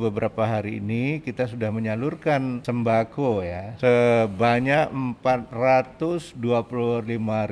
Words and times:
Beberapa 0.00 0.48
hari 0.48 0.80
ini 0.80 1.20
kita 1.20 1.44
sudah 1.44 1.68
menyalurkan 1.68 2.64
sembako 2.64 3.44
ya 3.44 3.76
sebanyak 3.76 4.88
425 5.20 6.32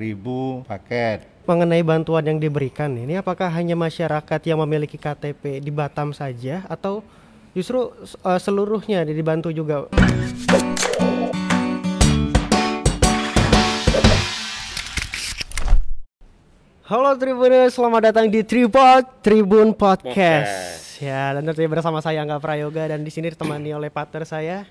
ribu 0.00 0.64
paket. 0.64 1.28
Mengenai 1.44 1.84
bantuan 1.84 2.24
yang 2.24 2.40
diberikan 2.40 2.96
ini 2.96 3.20
apakah 3.20 3.52
hanya 3.52 3.76
masyarakat 3.76 4.40
yang 4.48 4.56
memiliki 4.64 4.96
KTP 4.96 5.60
di 5.60 5.68
Batam 5.68 6.16
saja 6.16 6.64
atau 6.64 7.04
justru 7.52 7.92
uh, 8.24 8.40
seluruhnya 8.40 9.04
dibantu 9.04 9.52
juga? 9.52 9.84
Halo 16.88 17.20
Tribuners, 17.20 17.76
selamat 17.76 18.00
datang 18.08 18.32
di 18.32 18.40
Tripod 18.40 19.20
Tribun 19.20 19.76
Podcast. 19.76 20.79
Ya, 21.00 21.32
dan 21.32 21.48
tentunya 21.48 21.72
bersama 21.72 22.04
saya 22.04 22.20
Angga 22.20 22.36
Prayoga 22.36 22.84
dan 22.84 23.00
di 23.00 23.08
sini 23.08 23.32
ditemani 23.32 23.72
oleh 23.72 23.88
partner 23.88 24.28
saya 24.28 24.68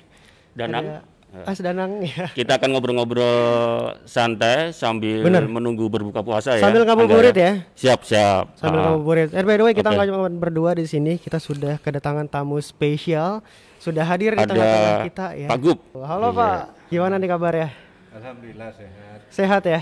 Danang. 0.54 1.02
As 1.46 1.58
Danang 1.58 2.06
ya. 2.06 2.30
Kita 2.34 2.62
akan 2.62 2.70
ngobrol-ngobrol 2.74 4.02
santai 4.06 4.70
sambil 4.74 5.26
Bener. 5.26 5.46
menunggu 5.50 5.90
berbuka 5.90 6.22
puasa 6.22 6.58
ya. 6.58 6.66
Sambil 6.66 6.86
ngabuburit 6.86 7.34
ya. 7.34 7.66
Siap, 7.74 8.02
siap. 8.06 8.58
Sambil 8.58 8.82
ah. 8.82 8.84
ngabuburit. 8.94 9.30
Eh, 9.34 9.42
by 9.42 9.58
the 9.58 9.66
way, 9.66 9.74
kita 9.74 9.90
nggak 9.90 10.06
okay. 10.10 10.14
cuma 10.14 10.30
berdua 10.30 10.78
di 10.78 10.86
sini, 10.90 11.22
kita 11.22 11.42
sudah 11.42 11.82
kedatangan 11.82 12.30
tamu 12.30 12.62
spesial, 12.62 13.46
sudah 13.82 14.06
hadir 14.06 14.38
di 14.38 14.46
tengah-tengah 14.46 15.06
kita 15.10 15.26
ya. 15.34 15.50
Pak 15.50 15.60
Gup. 15.62 15.78
Halo 15.98 16.30
iya. 16.34 16.38
Pak, 16.38 16.58
gimana 16.94 17.16
nih 17.18 17.30
kabar 17.30 17.54
ya? 17.58 17.70
Alhamdulillah 18.14 18.70
sehat. 18.74 19.18
Sehat 19.30 19.64
ya? 19.66 19.82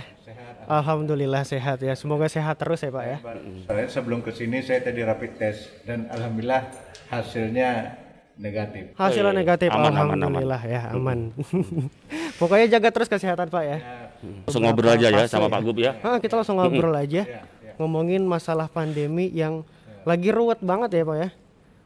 Alhamdulillah 0.67 1.47
sehat 1.47 1.79
ya. 1.79 1.95
Semoga 1.95 2.27
sehat 2.27 2.59
terus 2.59 2.83
ya 2.83 2.91
Pak 2.91 3.05
ya. 3.07 3.17
Saya 3.63 3.87
sebelum 3.87 4.19
ke 4.19 4.35
sini 4.35 4.59
saya 4.59 4.83
tadi 4.83 4.99
rapid 4.99 5.31
test 5.39 5.71
dan 5.87 6.11
alhamdulillah 6.11 6.67
hasilnya 7.07 7.95
negatif. 8.35 8.91
Hasilnya 8.99 9.31
negatif. 9.31 9.71
Aman, 9.71 9.95
alhamdulillah 9.95 10.59
aman, 10.59 10.75
aman. 10.91 10.91
ya 10.91 10.91
aman. 10.91 11.19
Pokoknya 12.39 12.67
jaga 12.77 12.89
terus 12.91 13.07
kesehatan 13.07 13.47
Pak 13.47 13.63
ya. 13.63 13.77
ya. 13.79 14.11
Langsung 14.43 14.63
ngobrol 14.67 14.91
aja 14.91 15.07
ya 15.07 15.23
sama 15.31 15.47
Pak 15.47 15.61
Gub 15.63 15.77
ya. 15.79 15.95
Ah, 16.03 16.19
kita 16.19 16.35
langsung 16.35 16.59
ngobrol 16.59 16.91
aja. 16.93 17.23
Ya, 17.23 17.47
ya. 17.47 17.73
Ngomongin 17.79 18.27
masalah 18.27 18.67
pandemi 18.67 19.31
yang 19.31 19.63
ya. 19.63 20.03
lagi 20.03 20.29
ruwet 20.35 20.59
banget 20.59 20.99
ya 20.99 21.03
Pak 21.07 21.17
ya. 21.17 21.29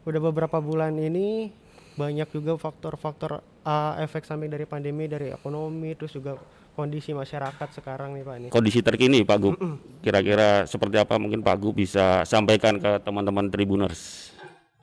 Udah 0.09 0.21
beberapa 0.25 0.57
bulan 0.57 0.97
ini 0.97 1.53
banyak 2.01 2.33
juga 2.33 2.57
faktor-faktor 2.57 3.45
uh, 3.61 3.93
efek 4.01 4.25
samping 4.25 4.49
dari 4.49 4.66
pandemi 4.66 5.05
dari 5.05 5.29
ekonomi 5.29 5.93
terus 5.93 6.16
juga 6.16 6.39
kondisi 6.75 7.11
masyarakat 7.11 7.69
sekarang 7.75 8.16
nih 8.16 8.23
Pak 8.23 8.36
ini. 8.39 8.47
Kondisi 8.50 8.80
terkini 8.80 9.22
Pak 9.22 9.38
Gub. 9.41 9.55
Kira-kira 10.00 10.66
seperti 10.66 10.97
apa 10.97 11.19
mungkin 11.19 11.44
Pak 11.44 11.58
Gub 11.59 11.75
bisa 11.78 12.23
sampaikan 12.23 12.80
ke 12.80 13.02
teman-teman 13.03 13.52
Tribuners. 13.52 14.31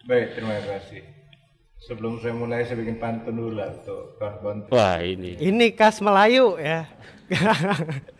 Baik, 0.08 0.36
terima 0.36 0.56
kasih. 0.64 1.02
Sebelum 1.78 2.20
saya 2.20 2.34
mulai 2.36 2.68
saya 2.68 2.80
bikin 2.80 3.00
pantun 3.00 3.32
dulu 3.32 3.56
lah 3.56 3.72
untuk. 3.72 4.18
Wah, 4.74 5.00
ini. 5.00 5.40
Ini 5.40 5.72
khas 5.72 6.04
Melayu 6.04 6.60
ya. 6.60 6.84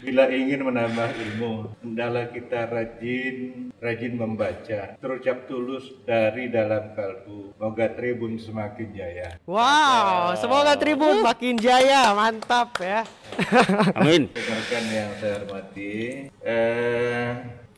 Bila 0.00 0.30
ingin 0.32 0.64
menambah 0.64 1.10
ilmu, 1.12 1.76
hendaklah 1.84 2.32
kita 2.32 2.70
rajin, 2.72 3.36
rajin 3.76 4.14
membaca. 4.16 4.96
Terucap 4.96 5.44
tulus 5.44 5.84
dari 6.08 6.48
dalam 6.48 6.96
kalbu. 6.96 7.52
Semoga 7.58 7.86
Tribun 7.92 8.40
semakin 8.40 8.88
jaya. 8.96 9.28
Wow, 9.44 10.32
semoga 10.40 10.72
Tribun 10.80 11.20
makin 11.20 11.60
jaya, 11.60 12.16
mantap 12.16 12.72
ya. 12.80 13.04
Amin. 13.98 14.32
Rekan 14.32 14.84
yang 14.88 15.10
saya 15.20 15.44
hormati, 15.44 15.94
eh, 16.40 17.30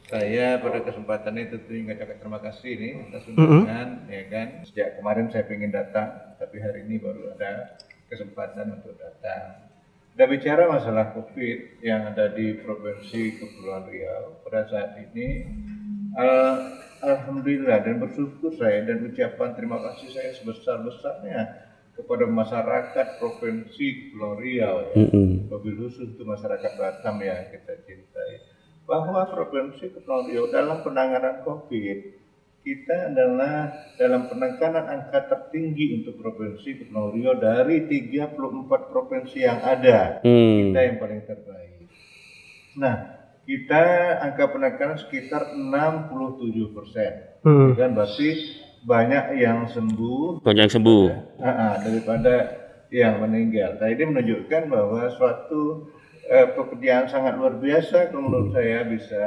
saya 0.06 0.46
pada 0.62 0.78
kesempatan 0.86 1.34
ini 1.38 1.50
tentu 1.50 1.72
mengucapkan 1.74 2.18
terima 2.22 2.40
kasih 2.42 2.72
nih 2.78 2.92
atas 3.10 3.22
undangan, 3.30 3.88
mm 3.88 3.98
-hmm. 4.06 4.14
ya 4.14 4.22
kan. 4.30 4.48
Sejak 4.66 4.88
kemarin 4.98 5.26
saya 5.30 5.44
ingin 5.50 5.72
datang, 5.74 6.08
tapi 6.38 6.56
hari 6.62 6.86
ini 6.86 7.02
baru 7.02 7.34
ada 7.34 7.74
kesempatan 8.10 8.78
untuk 8.78 8.98
datang 8.98 9.69
kita 10.14 10.24
bicara 10.26 10.66
masalah 10.66 11.14
COVID 11.14 11.80
yang 11.86 12.10
ada 12.10 12.34
di 12.34 12.58
Provinsi 12.60 13.38
Kepulauan 13.38 13.86
Riau 13.88 14.42
pada 14.42 14.66
saat 14.66 14.98
ini, 14.98 15.46
al 16.18 16.76
Alhamdulillah 17.00 17.80
dan 17.80 17.96
bersyukur 17.96 18.52
saya 18.60 18.84
dan 18.84 19.08
ucapan 19.08 19.56
terima 19.56 19.80
kasih 19.80 20.12
saya 20.12 20.30
sebesar-besarnya 20.36 21.40
kepada 21.96 22.28
masyarakat 22.28 23.06
Provinsi 23.16 23.86
Kepulauan 24.12 24.38
Riau, 24.44 24.76
ya, 24.92 24.94
mm 24.98 25.08
-hmm. 25.08 25.28
khusus 25.48 26.12
untuk 26.12 26.28
masyarakat 26.28 26.72
Batam 26.76 27.16
yang 27.24 27.48
kita 27.48 27.80
cintai, 27.88 28.44
bahwa 28.84 29.24
Provinsi 29.30 29.94
Kepulauan 29.94 30.28
Riau 30.28 30.52
dalam 30.52 30.84
penanganan 30.84 31.40
COVID 31.46 32.19
kita 32.60 33.12
adalah 33.12 33.72
dalam 33.96 34.28
penekanan 34.28 34.84
angka 34.84 35.32
tertinggi 35.32 36.04
untuk 36.04 36.20
provinsi 36.20 36.84
Kepulauan 36.84 37.16
Riau 37.16 37.34
dari 37.40 37.88
34 37.88 38.92
provinsi 38.92 39.38
yang 39.40 39.64
ada. 39.64 40.20
Hmm. 40.20 40.68
Kita 40.68 40.80
yang 40.84 40.96
paling 41.00 41.20
terbaik. 41.24 41.88
Nah, 42.76 42.94
kita 43.48 43.84
angka 44.20 44.44
penekanan 44.52 44.98
sekitar 45.00 45.56
67 45.56 46.76
persen. 46.76 47.12
Hmm. 47.40 47.72
Kan 47.72 47.96
berarti 47.96 48.28
banyak 48.84 49.40
yang 49.40 49.64
sembuh. 49.64 50.44
Banyak 50.44 50.62
yang 50.68 50.74
sembuh. 50.76 51.04
Daripada, 51.40 51.80
daripada 51.80 52.34
yang 52.92 53.24
meninggal. 53.24 53.80
Nah, 53.80 53.88
ini 53.88 54.04
menunjukkan 54.04 54.62
bahwa 54.68 55.08
suatu 55.16 55.88
eh, 56.28 56.46
pekerjaan 56.52 57.08
sangat 57.08 57.40
luar 57.40 57.56
biasa 57.56 58.12
menurut 58.12 58.52
hmm. 58.52 58.56
saya 58.56 58.78
bisa 58.84 59.24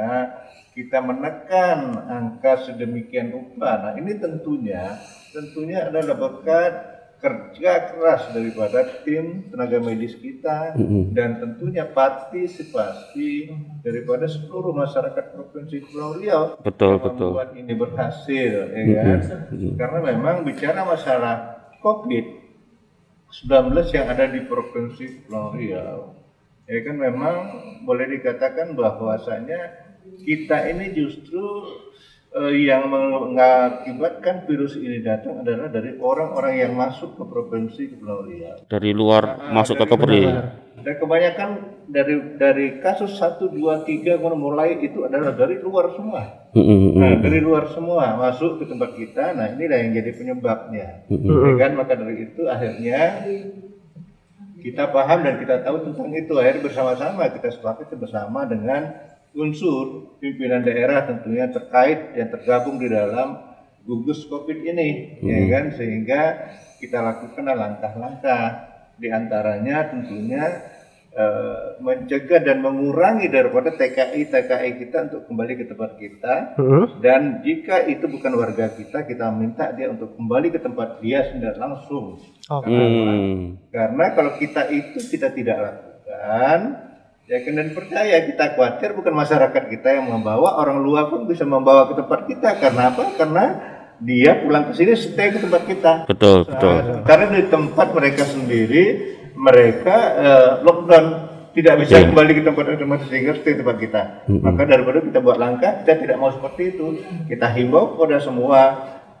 kita 0.74 0.98
menekan 0.98 2.02
angka 2.10 2.66
sedemikian 2.66 3.30
rupa. 3.30 3.78
Nah, 3.78 3.92
ini 3.94 4.18
tentunya 4.18 4.98
tentunya 5.30 5.86
adalah 5.86 6.18
berkat 6.18 6.94
kerja 7.24 7.88
keras 7.88 8.36
daripada 8.36 8.84
tim 9.00 9.48
tenaga 9.48 9.80
medis 9.80 10.12
kita 10.12 10.76
mm-hmm. 10.76 11.16
dan 11.16 11.40
tentunya 11.40 11.88
partisipasi 11.88 13.48
daripada 13.80 14.28
seluruh 14.28 14.76
masyarakat 14.76 15.32
provinsi 15.32 15.88
Pulau 15.88 16.20
Riau 16.20 16.60
betul 16.60 17.00
betul 17.00 17.32
membuat 17.32 17.56
ini 17.56 17.72
berhasil 17.72 18.54
ya 18.68 18.82
kan 19.00 19.20
mm-hmm. 19.24 19.72
karena 19.80 19.98
memang 20.04 20.44
bicara 20.44 20.84
masalah 20.84 21.64
COVID 21.80 22.44
19 23.40 23.72
yang 23.96 24.06
ada 24.12 24.28
di 24.28 24.44
provinsi 24.44 25.24
Pulau 25.24 25.56
Riau 25.56 26.12
ya 26.68 26.78
kan 26.84 26.96
memang 27.00 27.34
boleh 27.88 28.20
dikatakan 28.20 28.76
bahwasanya 28.76 29.83
kita 30.24 30.68
ini 30.68 30.92
justru 30.92 31.44
uh, 32.34 32.52
yang 32.52 32.90
mengakibatkan 32.90 34.44
virus 34.44 34.76
ini 34.76 35.00
datang 35.00 35.46
adalah 35.46 35.70
dari 35.70 35.96
orang-orang 35.96 36.54
yang 36.60 36.72
masuk 36.74 37.16
ke 37.16 37.24
provinsi 37.24 37.82
Kepulauan 37.94 38.26
Riau. 38.28 38.56
Dari 38.66 38.90
luar 38.92 39.22
nah, 39.38 39.62
masuk 39.62 39.80
ke 39.80 39.86
Kepri. 39.88 40.22
Dan 40.84 41.00
kebanyakan 41.00 41.50
dari 41.88 42.14
dari 42.36 42.66
kasus 42.84 43.16
1 43.16 43.40
2 43.40 43.56
3 43.56 44.20
mulai 44.36 44.76
itu 44.84 45.06
adalah 45.06 45.32
dari 45.32 45.56
luar 45.62 45.96
semua. 45.96 46.52
Nah, 46.52 47.12
dari 47.24 47.40
luar 47.40 47.72
semua 47.72 48.20
masuk 48.20 48.60
ke 48.60 48.64
tempat 48.68 48.90
kita. 48.92 49.32
Nah, 49.32 49.48
inilah 49.56 49.78
yang 49.80 49.90
jadi 49.96 50.10
penyebabnya. 50.12 51.08
Ya 51.08 51.52
kan 51.56 51.72
maka 51.72 51.96
dari 51.96 52.28
itu 52.28 52.44
akhirnya 52.44 53.24
kita 54.60 54.92
paham 54.92 55.24
dan 55.24 55.40
kita 55.40 55.60
tahu 55.60 55.88
tentang 55.88 56.08
itu 56.12 56.32
akhirnya 56.36 56.62
bersama-sama 56.64 57.28
kita 57.32 57.48
sepakat 57.52 57.92
bersama 57.96 58.44
dengan 58.48 58.92
unsur 59.34 60.16
pimpinan 60.22 60.62
daerah 60.62 61.04
tentunya 61.04 61.50
terkait 61.50 62.14
yang 62.14 62.30
tergabung 62.30 62.78
di 62.78 62.88
dalam 62.88 63.38
gugus 63.84 64.24
COVID 64.30 64.64
ini, 64.64 65.20
ya 65.20 65.36
hmm. 65.36 65.42
ya 65.44 65.44
kan? 65.50 65.64
Sehingga 65.76 66.22
kita 66.80 66.98
lakukan 67.02 67.44
langkah-langkah 67.44 68.44
di 68.94 69.08
antaranya 69.10 69.90
tentunya 69.90 70.44
uh, 71.14 71.78
mencegah 71.82 72.42
dan 72.42 72.62
mengurangi 72.62 73.30
daripada 73.30 73.74
TKI 73.74 74.30
TKI 74.30 74.70
kita 74.82 74.96
untuk 75.10 75.22
kembali 75.30 75.52
ke 75.58 75.64
tempat 75.66 75.90
kita 75.98 76.34
hmm. 76.58 76.84
dan 77.02 77.42
jika 77.42 77.86
itu 77.90 78.06
bukan 78.06 78.38
warga 78.38 78.70
kita 78.70 79.02
kita 79.06 79.30
minta 79.34 79.70
dia 79.74 79.90
untuk 79.90 80.14
kembali 80.14 80.54
ke 80.54 80.60
tempat 80.62 81.02
dia 81.02 81.26
sendiri 81.26 81.58
langsung 81.58 82.22
okay. 82.46 82.70
karena, 82.70 83.14
hmm. 83.14 83.42
karena 83.70 84.04
kalau 84.14 84.32
kita 84.38 84.62
itu 84.70 84.98
kita 85.10 85.34
tidak 85.34 85.58
lakukan 85.58 86.58
Yakin 87.24 87.56
dan 87.56 87.72
percaya 87.72 88.20
kita 88.28 88.52
khawatir 88.52 88.92
bukan 88.92 89.16
masyarakat 89.16 89.62
kita 89.72 89.96
yang 89.96 90.12
membawa 90.12 90.60
orang 90.60 90.76
luar 90.84 91.08
pun 91.08 91.24
bisa 91.24 91.48
membawa 91.48 91.88
ke 91.88 91.96
tempat 91.96 92.20
kita 92.28 92.60
karena 92.60 92.92
apa? 92.92 93.16
Karena 93.16 93.44
dia 93.96 94.44
pulang 94.44 94.68
ke 94.68 94.76
sini 94.76 94.92
stay 94.92 95.32
ke 95.32 95.40
tempat 95.40 95.64
kita. 95.64 95.92
Betul, 96.04 96.44
nah, 96.44 96.48
betul. 96.52 96.76
Karena 97.08 97.26
di 97.32 97.42
tempat 97.48 97.96
mereka 97.96 98.28
sendiri 98.28 98.84
mereka 99.32 99.96
uh, 100.20 100.50
lockdown 100.68 101.06
tidak 101.56 101.74
bisa 101.86 101.96
yeah. 101.96 102.12
kembali 102.12 102.32
ke 102.36 102.42
tempat 102.44 102.64
tempat 102.76 103.00
sehingga 103.08 103.32
stay 103.40 103.56
tempat 103.56 103.76
kita. 103.80 104.02
Mm 104.28 104.28
-hmm. 104.28 104.40
Maka 104.44 104.62
daripada 104.68 104.98
kita 105.00 105.18
buat 105.24 105.38
langkah, 105.40 105.72
kita 105.80 106.04
tidak 106.04 106.16
mau 106.20 106.28
seperti 106.28 106.76
itu. 106.76 106.86
Kita 107.24 107.48
himbau 107.56 107.96
kepada 107.96 108.20
semua 108.20 108.60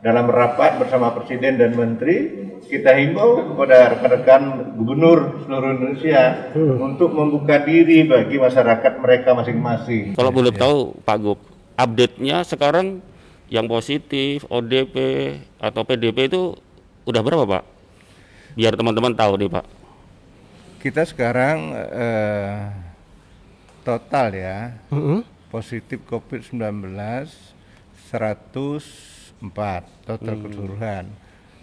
dalam 0.04 0.28
rapat 0.28 0.76
bersama 0.76 1.16
Presiden 1.16 1.56
dan 1.56 1.72
Menteri 1.72 2.44
kita 2.68 2.92
himbau 2.92 3.40
kepada 3.40 3.96
rekan-rekan 3.96 4.42
gubernur 4.76 5.40
seluruh 5.44 5.80
Indonesia 5.80 6.52
hmm. 6.52 6.76
untuk 6.76 7.16
membuka 7.16 7.64
diri 7.64 8.04
bagi 8.04 8.36
masyarakat 8.36 9.00
mereka 9.00 9.32
masing-masing. 9.32 10.12
Kalau 10.12 10.28
boleh 10.28 10.52
ya. 10.52 10.60
tahu 10.60 10.92
Pak 11.00 11.16
Gub, 11.24 11.40
update-nya 11.80 12.44
sekarang 12.44 13.00
yang 13.48 13.64
positif, 13.64 14.44
ODP 14.52 14.96
atau 15.56 15.88
PDP 15.88 16.28
itu 16.28 16.52
udah 17.08 17.20
berapa 17.24 17.44
Pak? 17.48 17.64
Biar 18.60 18.76
teman-teman 18.76 19.16
tahu 19.16 19.40
nih 19.40 19.50
Pak. 19.52 19.66
Kita 20.84 21.08
sekarang 21.08 21.72
eh, 21.80 22.60
total 23.88 24.28
ya 24.36 24.58
Mm 24.92 25.00
-hmm. 25.00 25.20
positif 25.48 26.04
COVID-19 26.08 26.92
104 29.40 30.06
total 30.06 30.34
keseluruhan 30.40 31.04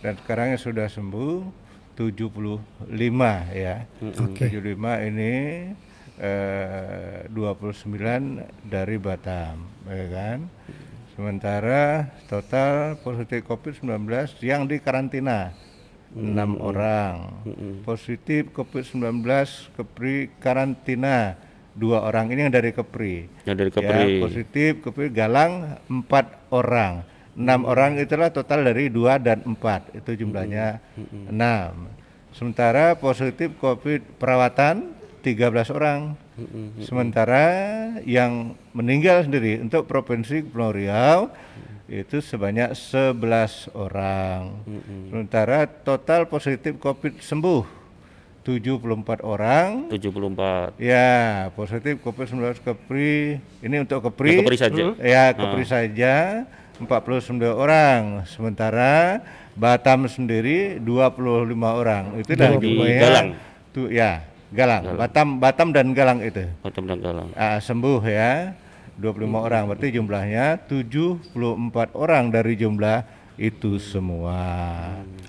dan 0.02 0.14
sekarang 0.18 0.48
yang 0.56 0.62
sudah 0.62 0.88
sembuh 0.90 1.46
75 1.94 2.58
ya. 3.54 3.86
Oke. 4.02 4.50
75 4.50 5.08
ini 5.08 5.34
eh, 6.18 7.28
29 7.30 8.42
dari 8.66 8.96
Batam, 8.98 9.56
ya 9.86 10.06
kan? 10.10 10.38
Sementara 11.14 12.08
total 12.26 12.98
positif 12.98 13.46
COVID-19 13.46 14.08
yang 14.42 14.66
di 14.66 14.82
karantina 14.82 15.54
enam 16.12 16.58
orang. 16.58 17.44
Positif 17.86 18.50
COVID-19 18.56 19.22
Kepri 19.78 20.32
karantina 20.42 21.36
dua 21.72 22.04
orang. 22.04 22.32
Ini 22.32 22.48
yang 22.48 22.54
dari 22.56 22.72
Kepri. 22.74 23.28
Yang 23.46 23.56
dari 23.56 23.70
Ya, 23.70 23.76
Kepri. 23.78 24.12
positif 24.20 24.72
Kepri 24.82 25.08
Galang 25.12 25.78
empat 25.86 26.50
orang. 26.50 27.04
Enam 27.42 27.66
orang 27.66 27.98
itulah 27.98 28.30
total 28.30 28.62
dari 28.62 28.94
dua 28.94 29.18
dan 29.18 29.42
empat. 29.42 29.90
Itu 29.98 30.14
jumlahnya 30.14 30.78
enam. 31.34 31.90
Sementara 32.32 32.94
positif 32.96 33.52
COVID 33.58 34.22
perawatan 34.22 34.94
13 35.26 35.74
orang. 35.74 36.14
Sementara 36.82 37.46
yang 38.06 38.54
meninggal 38.74 39.26
sendiri 39.26 39.62
untuk 39.62 39.86
provinsi 39.86 40.46
Kepulauan 40.46 40.74
Riau 40.78 41.20
itu 41.92 42.24
sebanyak 42.24 42.72
11 42.72 43.74
orang. 43.76 44.64
Sementara 45.12 45.68
total 45.68 46.26
positif 46.30 46.80
COVID 46.80 47.20
sembuh 47.20 47.82
74 48.42 49.22
orang. 49.22 49.92
74. 49.92 50.82
Ya, 50.82 51.52
positif 51.54 52.02
COVID-19 52.02 52.64
Kepri. 52.64 53.38
Ini 53.62 53.76
untuk 53.86 54.02
Kepri. 54.10 54.34
Ya, 54.34 54.42
Kepri 54.42 54.58
saja. 54.58 54.84
Ya, 54.98 55.24
Kepri 55.36 55.66
saja 55.68 56.16
49 56.84 57.22
orang. 57.48 58.26
Sementara 58.26 59.22
Batam 59.52 60.06
sendiri 60.06 60.78
25 60.78 61.52
orang. 61.60 62.04
Itu 62.18 62.32
jumlahnya. 62.34 63.00
Galang. 63.00 63.28
Tuh 63.72 63.88
ya, 63.88 64.24
Galang. 64.50 64.96
Batam 64.96 65.28
Batam 65.38 65.68
dan 65.72 65.92
Galang 65.92 66.20
itu. 66.22 66.44
Batam 66.60 66.84
dan 66.86 67.00
Galang. 67.00 67.30
Ah, 67.34 67.58
sembuh 67.58 68.02
ya. 68.04 68.56
25 68.96 69.18
orang. 69.42 69.66
Berarti 69.66 69.88
jumlahnya 69.92 70.62
74 70.62 71.26
orang 71.94 72.30
dari 72.30 72.54
jumlah 72.54 73.02
itu 73.36 73.76
semua. 73.76 74.38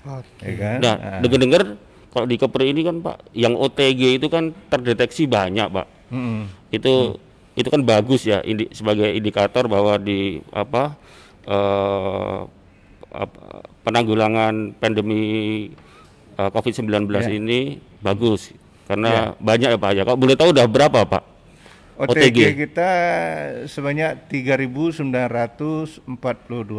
Oke. 0.03 0.45
Ya 0.45 0.53
kan? 0.55 0.77
Nah, 0.79 0.95
Ah. 0.95 1.19
dengar-dengar 1.19 1.61
kalau 2.07 2.25
di 2.25 2.37
Kepri 2.37 2.69
ini 2.69 2.81
kan 2.81 3.01
Pak, 3.01 3.33
yang 3.33 3.55
OTG 3.55 4.21
itu 4.21 4.27
kan 4.27 4.53
terdeteksi 4.67 5.25
banyak 5.25 5.65
Pak. 5.65 5.87
Mm-mm. 6.13 6.45
Itu 6.69 7.17
itu 7.53 7.67
kan 7.67 7.81
bagus 7.81 8.23
ya 8.23 8.41
indi- 8.41 8.69
sebagai 8.69 9.09
indikator 9.09 9.65
bahwa 9.65 9.97
di 9.97 10.41
apa 10.49 10.93
eh, 11.43 12.39
apa- 13.13 13.43
penanggulangan 13.83 14.73
pandemi 14.73 15.21
eh, 16.33 16.49
COVID-19 16.49 16.89
Ya. 17.13 17.29
ini 17.29 17.59
bagus 17.99 18.49
karena 18.83 19.31
banyak 19.37 19.69
ya 19.69 19.79
Pak 19.79 19.91
ya. 19.93 20.03
Kalau 20.03 20.19
boleh 20.19 20.35
tahu 20.35 20.49
udah 20.51 20.67
berapa 20.67 20.99
Pak? 21.05 21.23
OTG, 21.93 22.09
OTG. 22.09 22.39
kita 22.57 22.89
sebanyak 23.69 24.25
3.942 24.27 26.01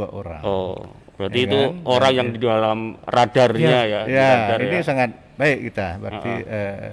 orang. 0.04 0.42
Oh, 0.42 0.74
berarti 1.14 1.38
Ya 1.38 1.46
itu 1.46 1.54
kan? 1.56 1.86
orang 1.86 2.12
yang 2.12 2.28
di 2.34 2.38
dalam 2.42 2.78
radarnya 3.06 3.78
ya. 3.86 4.00
di 4.04 4.12
ya, 4.12 4.26
radar 4.50 4.58
ini 4.60 4.76
ya. 4.76 4.82
sangat 4.82 5.10
baik 5.38 5.58
kita, 5.70 5.88
berarti 6.02 6.32
eh, 6.44 6.86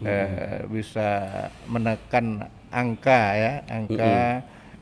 eh, 0.00 0.58
bisa 0.70 1.08
menekan 1.66 2.46
angka 2.70 3.20
ya, 3.34 3.52
angka 3.66 4.14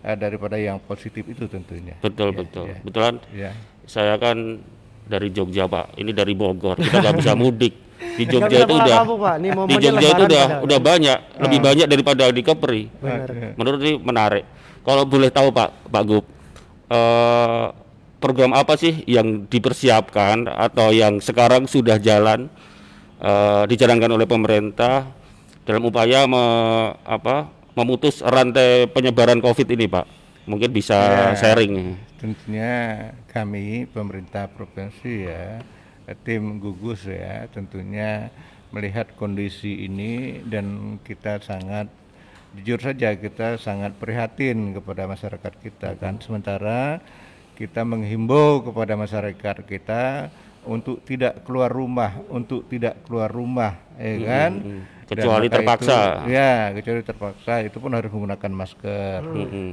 eh, 0.03 0.15
daripada 0.15 0.55
yang 0.55 0.79
positif 0.79 1.25
itu 1.25 1.47
tentunya. 1.47 1.95
Betul 1.99 2.31
Ya, 2.31 2.37
betul. 2.37 2.65
ya. 2.67 2.77
Betulan 2.81 3.15
Ya. 3.31 3.51
saya 3.85 4.15
kan 4.17 4.61
dari 5.03 5.29
Jogja 5.29 5.65
Pak, 5.65 5.97
ini 5.97 6.11
dari 6.11 6.33
Bogor, 6.33 6.77
kita 6.77 7.01
nggak 7.01 7.17
bisa 7.21 7.33
mudik. 7.33 7.75
Di 8.13 8.25
Jogja 8.25 8.63
itu 8.63 8.75
udah, 8.75 8.97
Pak. 9.05 9.35
Ini 9.37 9.49
di 9.65 9.77
Jogja 9.79 10.09
itu 10.11 10.25
udah 10.25 10.45
padahal. 10.45 10.63
udah 10.63 10.79
banyak, 10.81 11.19
lebih 11.39 11.59
Ah. 11.59 11.65
banyak 11.65 11.87
daripada 11.87 12.25
di 12.29 12.43
Kepri. 12.43 12.83
Benar. 12.93 13.55
Menurut 13.55 13.79
ini 13.81 13.93
menarik. 13.97 14.45
Kalau 14.83 15.03
boleh 15.05 15.31
tahu 15.31 15.49
Pak, 15.49 15.71
Pak 15.87 16.03
Gub, 16.05 16.25
eh, 16.89 17.67
program 18.19 18.53
apa 18.53 18.75
sih 18.75 19.03
yang 19.05 19.47
dipersiapkan 19.47 20.47
atau 20.47 20.91
yang 20.91 21.19
sekarang 21.19 21.65
sudah 21.65 21.97
jalan 21.97 22.51
eh, 23.19 23.63
dijalankan 23.67 24.11
oleh 24.13 24.27
pemerintah 24.27 25.07
dalam 25.63 25.83
upaya 25.85 26.27
me- 26.27 26.91
apa, 27.01 27.47
memutus 27.73 28.21
rantai 28.21 28.89
penyebaran 28.91 29.41
COVID 29.41 29.69
ini 29.73 29.87
Pak? 29.89 30.07
Mungkin 30.49 30.71
bisa 30.75 30.99
Ya. 30.99 31.39
sharing. 31.39 31.95
Tentunya 32.19 32.73
kami 33.31 33.87
pemerintah 33.91 34.47
provinsi 34.51 35.27
ya, 35.27 35.63
tim 36.27 36.59
gugus 36.59 37.07
ya, 37.07 37.47
tentunya 37.51 38.31
melihat 38.73 39.11
kondisi 39.19 39.87
ini 39.87 40.43
dan 40.47 40.97
kita 41.05 41.39
sangat 41.43 41.91
jujur 42.53 42.81
saja 42.81 43.17
kita 43.17 43.57
sangat 43.57 43.97
prihatin 43.97 44.77
kepada 44.77 45.09
masyarakat 45.09 45.53
kita 45.63 45.97
kan. 45.97 46.21
Sementara 46.21 47.01
kita 47.57 47.85
menghimbau 47.85 48.65
kepada 48.65 48.97
masyarakat 48.97 49.63
kita 49.65 50.29
untuk 50.63 51.03
tidak 51.03 51.43
keluar 51.43 51.71
rumah, 51.71 52.23
untuk 52.31 52.67
tidak 52.71 53.03
keluar 53.07 53.29
rumah, 53.31 53.79
ya 53.99 54.15
kan? 54.23 54.53
Dan 54.63 55.02
Kecuali 55.15 55.47
terpaksa. 55.49 55.99
itu- 56.19 56.31
ya, 56.31 56.53
kecuali 56.73 57.03
terpaksa 57.03 57.53
itu 57.61 57.77
pun 57.77 57.91
harus 57.91 58.09
menggunakan 58.09 58.53
masker, 58.53 59.21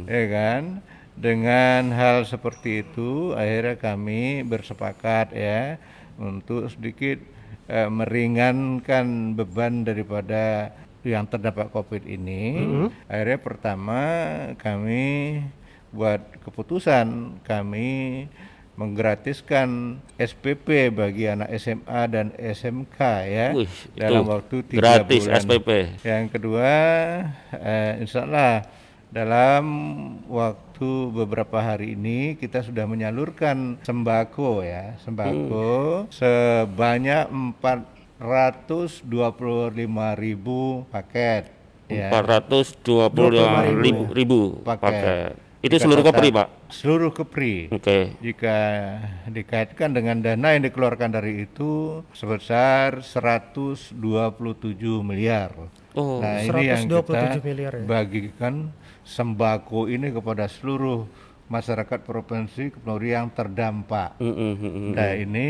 ya 0.05 0.23
kan? 0.27 0.63
Dengan 1.13 1.91
hal 1.91 2.23
seperti 2.23 2.81
itu, 2.81 3.31
akhirnya 3.33 3.75
kami 3.75 4.21
bersepakat 4.41 5.31
ya 5.31 5.75
untuk 6.15 6.67
sedikit 6.67 7.19
eh, 7.65 7.85
meringankan 7.85 9.05
beban 9.33 9.83
daripada 9.83 10.73
yang 11.01 11.23
terdampak 11.23 11.69
COVID 11.69 12.03
ini. 12.03 12.59
Akhirnya 13.05 13.37
pertama 13.37 14.01
kami 14.55 15.39
buat 15.89 16.17
keputusan 16.39 17.07
kami 17.41 18.25
menggratiskan 18.79 19.99
SPP 20.15 20.87
bagi 20.95 21.27
anak 21.27 21.51
SMA 21.59 22.01
dan 22.07 22.31
SMK 22.39 22.95
ya 23.27 23.51
Wih, 23.51 23.67
dalam 23.91 24.23
waktu 24.23 24.63
tiga 24.63 25.03
gratis 25.03 25.27
bulan. 25.27 25.35
SPP. 25.43 25.69
Yang 26.07 26.25
kedua, 26.31 26.71
eh, 27.59 27.99
insya 27.99 28.23
Allah 28.23 28.63
dalam 29.11 29.63
waktu 30.31 31.11
beberapa 31.11 31.59
hari 31.59 31.99
ini 31.99 32.39
kita 32.39 32.63
sudah 32.63 32.87
menyalurkan 32.87 33.83
sembako 33.83 34.63
ya, 34.63 34.95
sembako 35.03 36.07
sebanyak 36.07 37.27
425 37.27 39.03
ribu 40.15 40.87
paket. 40.87 41.51
Ya. 41.89 42.13
425 42.13 42.85
ribu, 43.81 44.03
ribu 44.13 44.39
Paket. 44.61 44.87
paket. 44.87 45.33
Itu 45.59 45.75
Jika 45.75 45.91
seluruh 45.91 46.03
Kepri, 46.07 46.29
Pak? 46.31 46.47
Seluruh 46.71 47.11
Kepri. 47.11 47.67
Oke. 47.67 48.15
Jika 48.23 48.55
dikaitkan 49.27 49.91
dengan 49.91 50.23
dana 50.23 50.55
yang 50.55 50.63
dikeluarkan 50.63 51.11
dari 51.11 51.43
itu 51.43 51.99
sebesar 52.15 53.03
127 53.03 53.99
miliar. 55.03 55.51
Oh, 55.99 56.23
nah, 56.23 56.39
ini 56.39 56.63
yang 56.63 56.87
kita 56.87 57.43
127 57.43 57.43
miliar 57.43 57.73
ya? 57.75 57.83
bagikan 57.83 58.71
sembako 59.03 59.91
ini 59.91 60.15
kepada 60.15 60.47
seluruh 60.47 61.03
masyarakat 61.51 62.07
provinsi 62.07 62.71
Kepulauan 62.71 63.03
yang 63.03 63.27
terdampak. 63.27 64.15
mm, 64.15 64.31
mm, 64.31 64.53
mm, 64.55 64.71
mm. 64.71 64.91
Nah, 64.95 65.11
ini 65.11 65.49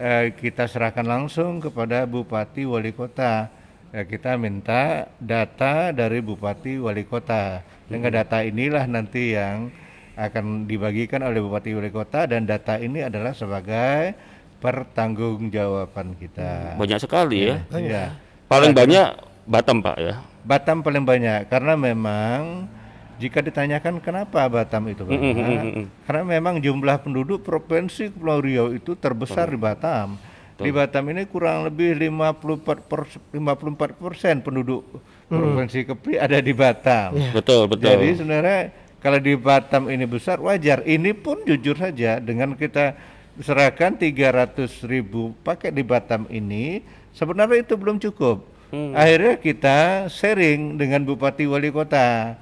eh, 0.00 0.32
kita 0.32 0.64
serahkan 0.64 1.04
langsung 1.04 1.60
kepada 1.60 2.08
Bupati 2.08 2.64
Wali 2.64 2.96
Kota. 2.96 3.52
Ya, 3.92 4.08
kita 4.08 4.40
minta 4.40 5.12
data 5.20 5.92
dari 5.92 6.24
Bupati 6.24 6.80
Wali 6.80 7.04
Kota. 7.04 7.76
Dengan 7.88 8.10
data 8.12 8.44
inilah 8.44 8.84
nanti 8.84 9.32
yang 9.32 9.72
akan 10.18 10.68
dibagikan 10.68 11.24
oleh 11.24 11.40
Bupati 11.40 11.72
Wali 11.72 11.88
Kota 11.88 12.28
dan 12.28 12.44
data 12.44 12.76
ini 12.76 13.00
adalah 13.00 13.32
sebagai 13.32 14.12
pertanggungjawaban 14.60 16.18
kita. 16.18 16.76
Banyak 16.76 16.98
sekali 17.00 17.48
ya. 17.48 17.56
Ya. 17.80 18.04
Paling 18.50 18.76
banyak 18.76 19.24
Batam, 19.48 19.80
Pak 19.80 19.96
ya. 19.96 20.20
Batam 20.44 20.84
paling 20.84 21.04
banyak 21.04 21.48
karena 21.48 21.72
memang 21.76 22.68
jika 23.16 23.40
ditanyakan 23.40 23.98
kenapa 23.98 24.44
Batam 24.46 24.86
itu 24.92 25.02
banyak, 25.02 25.90
karena 26.06 26.22
memang 26.22 26.62
jumlah 26.62 27.02
penduduk 27.02 27.42
provinsi 27.42 28.14
Kepulauan 28.14 28.42
Riau 28.44 28.66
itu 28.70 28.94
terbesar 28.94 29.50
di 29.50 29.58
Batam. 29.58 30.20
Di 30.58 30.70
Batam 30.74 31.06
ini 31.14 31.22
kurang 31.26 31.66
lebih 31.66 31.94
54 31.94 32.90
persen, 32.90 33.22
54 33.30 33.94
persen 33.94 34.42
penduduk 34.42 34.82
provinsi 35.28 35.84
Kepri 35.84 36.16
ada 36.16 36.40
di 36.40 36.52
Batam. 36.56 37.12
Betul, 37.36 37.68
betul. 37.68 37.88
Jadi 37.88 38.08
sebenarnya 38.16 38.60
Kalau 38.98 39.22
di 39.22 39.38
Batam 39.38 39.86
ini 39.94 40.10
besar 40.10 40.42
wajar. 40.42 40.82
Ini 40.82 41.14
pun 41.14 41.46
jujur 41.46 41.78
saja 41.78 42.18
dengan 42.18 42.58
kita 42.58 42.98
serahkan 43.38 43.94
300 43.94 44.82
ribu 44.90 45.38
pakai 45.46 45.70
di 45.70 45.86
Batam 45.86 46.26
ini 46.26 46.82
sebenarnya 47.14 47.62
itu 47.62 47.78
belum 47.78 48.02
cukup. 48.02 48.42
Hmm. 48.74 48.98
Akhirnya 48.98 49.38
kita 49.38 49.78
sharing 50.10 50.76
dengan 50.82 51.06
Bupati 51.06 51.46
Wali 51.46 51.70
Kota. 51.70 52.34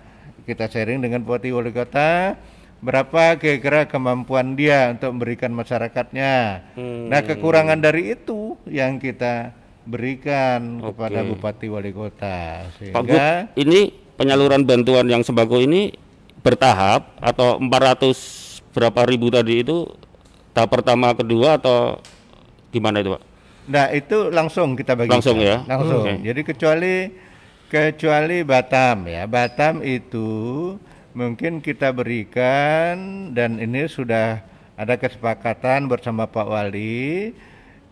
Kita 0.49 0.65
sharing 0.73 1.05
dengan 1.05 1.21
Bupati 1.21 1.53
Wali 1.53 1.77
Kota 1.77 2.41
berapa 2.81 3.37
kira-kira 3.37 3.85
kemampuan 3.85 4.57
dia 4.57 4.97
untuk 4.97 5.13
memberikan 5.13 5.53
masyarakatnya. 5.53 6.35
Hmm. 6.73 7.13
Nah 7.13 7.21
kekurangan 7.21 7.85
dari 7.85 8.17
itu 8.17 8.57
yang 8.65 8.97
kita 8.97 9.53
berikan 9.87 10.83
okay. 10.83 10.93
kepada 10.93 11.19
Bupati 11.23 11.67
Wali 11.71 11.95
Kota. 11.95 12.67
Sehingga 12.77 12.99
Pak 12.99 13.03
Gut, 13.07 13.23
ini 13.63 13.95
penyaluran 14.19 14.67
bantuan 14.67 15.07
yang 15.07 15.23
sembako 15.23 15.63
ini 15.63 15.95
bertahap 16.43 17.17
atau 17.23 17.57
400 17.63 18.75
berapa 18.75 19.01
ribu 19.09 19.33
tadi 19.33 19.65
itu 19.65 19.89
tahap 20.53 20.75
pertama 20.75 21.15
kedua 21.17 21.57
atau 21.57 22.03
gimana 22.75 23.01
itu 23.01 23.15
Pak? 23.17 23.23
Nah 23.67 23.87
itu 23.95 24.31
langsung 24.31 24.75
kita 24.75 24.95
bagi. 24.95 25.11
Langsung 25.11 25.39
ya. 25.41 25.63
Langsung. 25.65 26.05
Okay. 26.07 26.23
Jadi 26.23 26.41
kecuali 26.43 26.95
kecuali 27.67 28.37
Batam 28.47 29.07
ya. 29.11 29.27
Batam 29.27 29.83
itu 29.83 30.31
mungkin 31.17 31.65
kita 31.65 31.91
berikan 31.97 33.31
dan 33.33 33.59
ini 33.59 33.89
sudah 33.89 34.45
ada 34.77 34.95
kesepakatan 35.01 35.89
bersama 35.89 36.29
Pak 36.29 36.47
Wali 36.47 37.33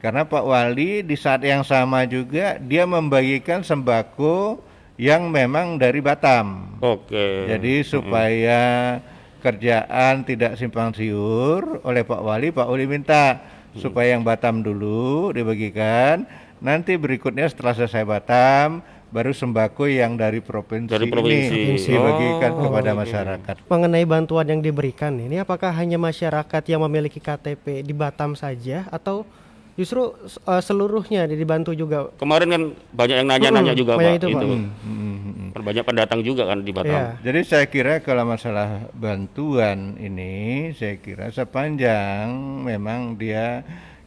karena 0.04 0.28
Pak 0.28 0.44
Wali 0.44 1.00
di 1.00 1.16
saat 1.16 1.40
yang 1.48 1.64
sama 1.64 2.04
juga 2.04 2.60
dia 2.60 2.84
membagikan 2.84 3.64
sembako 3.64 4.60
yang 5.00 5.32
memang 5.32 5.80
dari 5.80 6.04
Batam. 6.04 6.76
Oke. 6.84 7.48
Jadi 7.48 7.80
supaya 7.80 8.60
hmm. 9.00 9.40
kerjaan 9.40 10.28
tidak 10.28 10.60
simpang 10.60 10.92
siur 10.92 11.80
oleh 11.88 12.04
Pak 12.04 12.20
Wali, 12.20 12.52
Pak 12.52 12.68
Wali 12.68 12.84
minta 12.84 13.40
hmm. 13.72 13.80
supaya 13.80 14.12
yang 14.12 14.20
Batam 14.20 14.60
dulu 14.60 15.32
dibagikan. 15.32 16.28
Nanti 16.60 17.00
berikutnya 17.00 17.48
setelah 17.48 17.72
selesai 17.72 18.04
Batam 18.04 18.84
baru 19.08 19.32
sembako 19.32 19.88
yang 19.88 20.20
dari 20.20 20.44
provinsi, 20.44 20.90
dari 20.90 21.08
provinsi. 21.08 21.80
ini 21.80 21.80
dibagikan 21.80 22.52
oh, 22.52 22.68
kepada 22.68 22.90
masyarakat. 22.92 23.54
Mengenai 23.72 24.04
bantuan 24.04 24.52
yang 24.52 24.60
diberikan 24.60 25.16
ini 25.16 25.40
apakah 25.40 25.72
hanya 25.72 25.96
masyarakat 25.96 26.62
yang 26.68 26.84
memiliki 26.84 27.24
KTP 27.24 27.80
di 27.80 27.96
Batam 27.96 28.36
saja 28.36 28.84
atau 28.92 29.24
justru 29.74 30.14
uh, 30.46 30.62
seluruhnya 30.62 31.26
dibantu 31.26 31.74
juga? 31.74 32.10
Kemarin 32.18 32.48
kan 32.50 32.62
banyak 32.94 33.16
yang 33.22 33.28
nanya-nanya 33.28 33.74
hmm, 33.74 33.80
juga 33.80 33.92
Pak 33.98 34.18
itu. 34.18 34.28
itu. 34.30 34.46
Hmm, 34.46 34.70
hmm, 34.70 35.16
hmm, 35.18 35.34
hmm. 35.54 35.62
Banyak 35.64 35.84
pendatang 35.86 36.20
juga 36.22 36.42
kan 36.46 36.62
di 36.62 36.72
Batam. 36.74 36.92
Yeah. 36.92 37.10
Jadi 37.24 37.40
saya 37.46 37.66
kira 37.66 38.02
kalau 38.02 38.24
masalah 38.26 38.90
bantuan 38.94 39.98
ini 39.98 40.70
saya 40.76 40.98
kira 40.98 41.30
sepanjang 41.34 42.30
memang 42.66 43.18
dia 43.18 43.62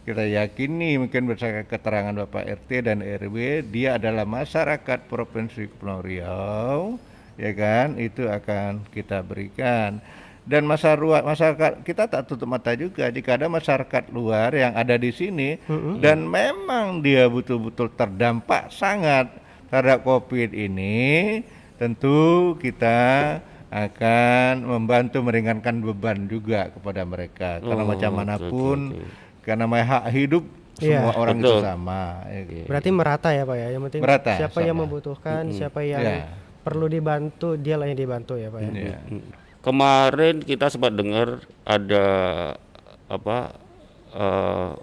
kita 0.08 0.24
yakini 0.24 0.96
mungkin 0.96 1.28
berdasarkan 1.28 1.68
keterangan 1.68 2.16
Bapak 2.16 2.48
RT 2.64 2.88
dan 2.88 3.04
RW 3.04 3.68
dia 3.68 4.00
adalah 4.00 4.24
masyarakat 4.24 5.04
Provinsi 5.12 5.68
Kepulauan 5.68 6.00
Riau 6.08 6.96
ya 7.36 7.52
kan 7.52 8.00
itu 8.00 8.24
akan 8.24 8.88
kita 8.96 9.20
berikan 9.22 10.00
dan 10.48 10.64
masyarakat 10.64 11.84
kita 11.84 12.08
tak 12.08 12.24
tutup 12.24 12.48
mata 12.48 12.72
juga 12.74 13.12
jika 13.12 13.36
ada 13.36 13.52
masyarakat 13.52 14.04
luar 14.16 14.56
yang 14.56 14.74
ada 14.74 14.96
di 14.96 15.12
sini 15.12 15.60
mm-hmm. 15.60 16.00
dan 16.00 16.24
memang 16.24 17.04
dia 17.04 17.28
betul-betul 17.28 17.92
terdampak 17.94 18.72
sangat 18.72 19.28
terhadap 19.68 20.08
COVID 20.08 20.56
ini 20.56 21.44
tentu 21.76 22.56
kita 22.58 23.38
akan 23.68 24.64
membantu 24.64 25.20
meringankan 25.20 25.84
beban 25.84 26.32
juga 26.32 26.72
kepada 26.72 27.04
mereka 27.04 27.60
karena 27.60 27.84
oh, 27.84 27.90
macam 27.92 28.12
mana 28.16 28.36
pun 28.40 28.96
okay, 28.96 29.04
okay 29.04 29.26
karena 29.48 29.64
hak 29.64 30.04
hidup 30.12 30.44
iya. 30.84 31.00
semua 31.00 31.14
orang 31.16 31.40
Betul. 31.40 31.56
itu 31.56 31.64
sama. 31.64 32.02
Ya, 32.28 32.42
gitu. 32.44 32.68
Berarti 32.68 32.90
merata 32.92 33.30
ya 33.32 33.44
pak 33.48 33.56
ya. 33.56 33.68
Yang 33.72 33.84
penting 33.88 34.02
merata, 34.04 34.34
siapa 34.36 34.60
sama. 34.60 34.68
yang 34.68 34.78
membutuhkan, 34.84 35.42
hmm. 35.48 35.56
siapa 35.56 35.80
yang 35.88 36.04
yeah. 36.04 36.28
perlu 36.68 36.86
dibantu, 36.92 37.56
dialah 37.56 37.88
yang 37.88 37.96
dibantu 37.96 38.36
ya 38.36 38.52
pak 38.52 38.60
ya. 38.60 38.72
Yeah. 38.76 39.00
Kemarin 39.68 40.40
kita 40.40 40.72
sempat 40.72 40.96
dengar 40.96 41.44
ada 41.68 42.06
apa 43.12 43.52
uh, 44.16 44.80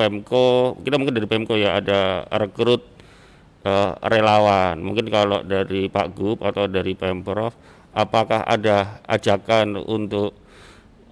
Pemko, 0.00 0.80
kita 0.80 0.96
mungkin 0.96 1.20
dari 1.20 1.28
Pemko 1.28 1.52
ya 1.60 1.76
ada 1.76 2.24
rekrut 2.32 2.80
uh, 3.68 3.92
relawan. 4.08 4.80
Mungkin 4.80 5.12
kalau 5.12 5.44
dari 5.44 5.92
Pak 5.92 6.16
Gub 6.16 6.40
atau 6.40 6.64
dari 6.64 6.96
Pemprov, 6.96 7.52
apakah 7.92 8.40
ada 8.48 9.04
ajakan 9.04 9.76
untuk 9.76 10.32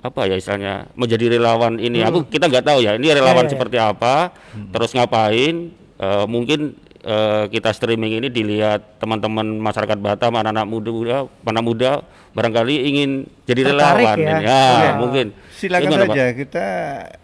apa 0.00 0.24
ya 0.24 0.40
istilahnya 0.40 0.88
menjadi 0.96 1.36
relawan 1.36 1.76
ini 1.76 2.00
hmm. 2.00 2.08
aku 2.08 2.18
kita 2.32 2.48
nggak 2.48 2.64
tahu 2.64 2.80
ya 2.80 2.96
ini 2.96 3.12
relawan 3.12 3.44
yeah, 3.44 3.52
seperti 3.52 3.76
apa 3.76 4.32
hmm. 4.32 4.72
terus 4.72 4.96
ngapain 4.96 5.76
uh, 6.00 6.24
mungkin 6.24 6.72
uh, 7.04 7.44
kita 7.48 7.70
streaming 7.72 8.20
ini 8.20 8.28
dilihat 8.28 9.00
teman-teman 9.00 9.46
masyarakat 9.58 9.98
Batam 10.00 10.36
anak-anak 10.36 10.66
muda 10.66 11.26
anak 11.26 11.64
muda 11.64 11.90
barangkali 12.32 12.74
ingin 12.86 13.10
jadi 13.44 13.68
Tertarik 13.68 14.06
relawan 14.06 14.18
ya, 14.18 14.36
ya, 14.40 14.62
ya. 14.64 14.90
mungkin 14.98 15.26
silakan 15.54 15.88
Gimana, 15.90 16.04
saja 16.06 16.24
Pak? 16.24 16.34
kita 16.36 16.66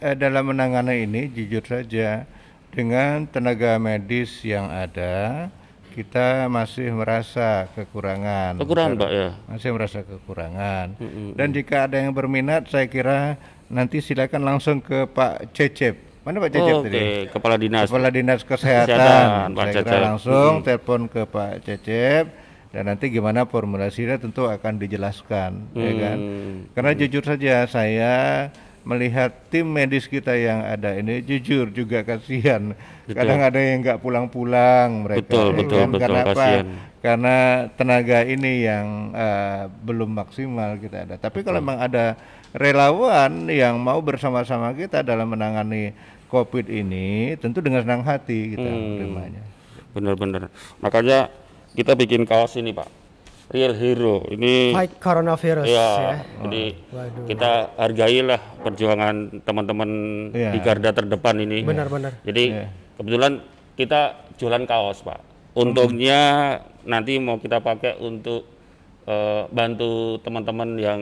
uh, 0.02 0.16
dalam 0.16 0.44
menangani 0.50 1.06
ini 1.06 1.22
jujur 1.30 1.64
saja 1.64 2.26
dengan 2.74 3.24
tenaga 3.28 3.80
medis 3.80 4.44
yang 4.44 4.68
ada 4.68 5.48
kita 5.96 6.52
masih 6.52 6.92
merasa 6.92 7.72
kekurangan. 7.72 8.60
Kekurangan, 8.60 9.00
Pak 9.00 9.10
ya. 9.16 9.28
Masih 9.48 9.72
merasa 9.72 10.04
kekurangan. 10.04 10.92
Mm 11.00 11.08
-hmm. 11.08 11.28
Dan 11.40 11.48
jika 11.56 11.88
ada 11.88 11.96
yang 11.96 12.12
berminat, 12.12 12.68
saya 12.68 12.84
kira 12.84 13.40
nanti 13.72 14.04
silakan 14.04 14.44
langsung 14.44 14.84
ke 14.84 15.08
Pak 15.08 15.56
Cecep. 15.56 16.05
Mana 16.26 16.42
Pak 16.42 16.50
Cecep 16.50 16.74
oh, 16.74 16.82
tadi? 16.82 16.98
Okay. 16.98 17.18
Kepala 17.30 17.54
Dinas. 17.54 17.86
Kepala 17.86 18.10
Dinas 18.10 18.42
Kesehatan. 18.42 18.90
Kesehatan 18.90 19.48
Pak 19.54 19.62
saya 19.62 19.74
Cecep. 19.78 19.86
kira 19.86 19.98
langsung 20.02 20.34
mm 20.34 20.58
-hmm. 20.58 20.66
telepon 20.66 21.00
ke 21.06 21.22
Pak 21.22 21.52
Cecep 21.62 22.24
dan 22.74 22.82
nanti 22.92 23.08
gimana 23.08 23.46
formulasinya 23.48 24.20
tentu 24.20 24.44
akan 24.44 24.76
dijelaskan, 24.76 25.72
hmm. 25.72 25.80
ya 25.80 25.92
kan? 25.96 26.18
Karena 26.76 26.90
hmm. 26.92 27.00
jujur 27.00 27.22
saja 27.24 27.64
saya 27.64 28.14
melihat 28.84 29.32
tim 29.48 29.64
medis 29.64 30.04
kita 30.04 30.36
yang 30.36 30.60
ada 30.60 30.92
ini 30.92 31.24
jujur 31.24 31.72
juga 31.72 32.04
kasihan. 32.04 32.76
Betul. 33.08 33.16
Kadang 33.16 33.40
ada 33.42 33.58
yang 33.58 33.80
nggak 33.80 33.98
pulang-pulang 33.98 35.08
mereka. 35.08 35.24
Betul, 35.24 35.46
ya 35.46 35.56
betul, 35.56 35.78
kan? 35.80 35.88
betul. 35.88 36.02
Karena 36.04 36.20
apa? 36.22 36.46
Karena 37.00 37.36
tenaga 37.80 38.18
ini 38.28 38.52
yang 38.66 38.86
uh, 39.16 39.72
belum 39.80 40.10
maksimal 40.12 40.76
kita 40.76 41.08
ada. 41.08 41.14
Tapi 41.16 41.42
kalau 41.42 41.58
memang 41.64 41.80
ada 41.80 42.18
relawan 42.52 43.48
yang 43.48 43.80
mau 43.80 44.04
bersama-sama 44.04 44.76
kita 44.76 45.00
dalam 45.00 45.32
menangani 45.32 45.96
COVID 46.28 46.66
ini, 46.68 47.38
tentu 47.38 47.62
dengan 47.62 47.82
senang 47.86 48.02
hati 48.02 48.54
kita 48.58 48.66
hmm. 48.66 48.80
menerimanya. 48.82 49.42
Benar-benar. 49.96 50.52
Makanya 50.82 51.32
kita 51.72 51.96
bikin 51.96 52.28
kaos 52.28 52.58
ini, 52.58 52.74
Pak 52.74 53.06
real 53.46 53.74
hero 53.78 54.26
ini 54.26 54.74
fight 54.74 54.98
coronavirus 54.98 55.66
ya, 55.70 55.90
ya. 55.94 56.14
jadi 56.42 56.64
Waduh. 56.90 57.26
kita 57.30 57.50
hargailah 57.78 58.40
perjuangan 58.66 59.14
teman-teman 59.46 59.90
ya. 60.34 60.50
di 60.50 60.58
garda 60.58 60.90
terdepan 60.90 61.38
ini 61.38 61.62
benar-benar 61.62 62.18
jadi 62.26 62.44
ya. 62.50 62.66
kebetulan 62.98 63.38
kita 63.78 64.26
jualan 64.34 64.66
kaos 64.66 65.06
pak 65.06 65.22
untungnya 65.54 66.20
hmm. 66.58 66.90
nanti 66.90 67.22
mau 67.22 67.38
kita 67.38 67.62
pakai 67.62 68.02
untuk 68.02 68.50
uh, 69.06 69.46
bantu 69.54 70.18
teman-teman 70.26 70.70
yang 70.74 71.00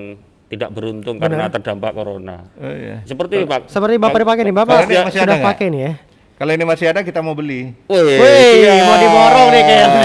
tidak 0.55 0.71
beruntung 0.71 1.19
Benar. 1.19 1.29
karena 1.31 1.47
terdampak 1.51 1.93
corona. 1.93 2.37
Oh, 2.57 2.71
iya. 2.71 3.03
Seperti 3.05 3.43
Pak. 3.45 3.69
Seperti 3.69 3.95
Bapak 3.99 4.19
dipakai 4.23 4.43
nih, 4.47 4.55
Bapak 4.55 4.77
sudah, 4.87 5.05
sudah 5.11 5.39
pakai 5.43 5.67
nih 5.71 5.83
ya. 5.83 5.93
Kalau 6.35 6.51
ini 6.51 6.65
masih 6.67 6.91
ada 6.91 7.07
kita 7.07 7.23
mau 7.23 7.31
beli. 7.39 7.71
Wih, 7.87 8.03
Wih 8.19 8.79
mau 8.83 8.97
diborong 8.99 9.49
nih 9.55 9.63
kayaknya. 9.63 10.01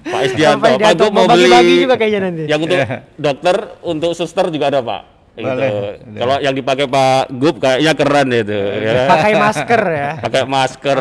Pak 0.00 0.22
Isdianto, 0.32 0.64
Pak 0.64 0.70
Isdianto 0.80 1.06
mau 1.12 1.24
bagi, 1.28 1.44
bagi 1.44 1.74
juga 1.84 1.94
kayaknya 2.00 2.20
nanti. 2.24 2.42
Yang 2.48 2.60
untuk 2.64 2.78
yeah. 2.80 3.00
dokter, 3.20 3.56
untuk 3.84 4.10
suster 4.16 4.46
juga 4.48 4.72
ada 4.72 4.80
Pak. 4.80 5.02
Gitu. 5.34 5.66
Kalau 6.14 6.36
yang 6.38 6.54
dipakai 6.54 6.86
Pak 6.86 7.36
Gub 7.36 7.58
kayaknya 7.58 7.92
keren 7.98 8.28
itu. 8.30 8.60
Ya. 8.80 9.04
Pakai 9.10 9.32
masker 9.34 9.82
ya. 9.82 10.10
Pakai 10.22 10.42
masker. 10.46 11.00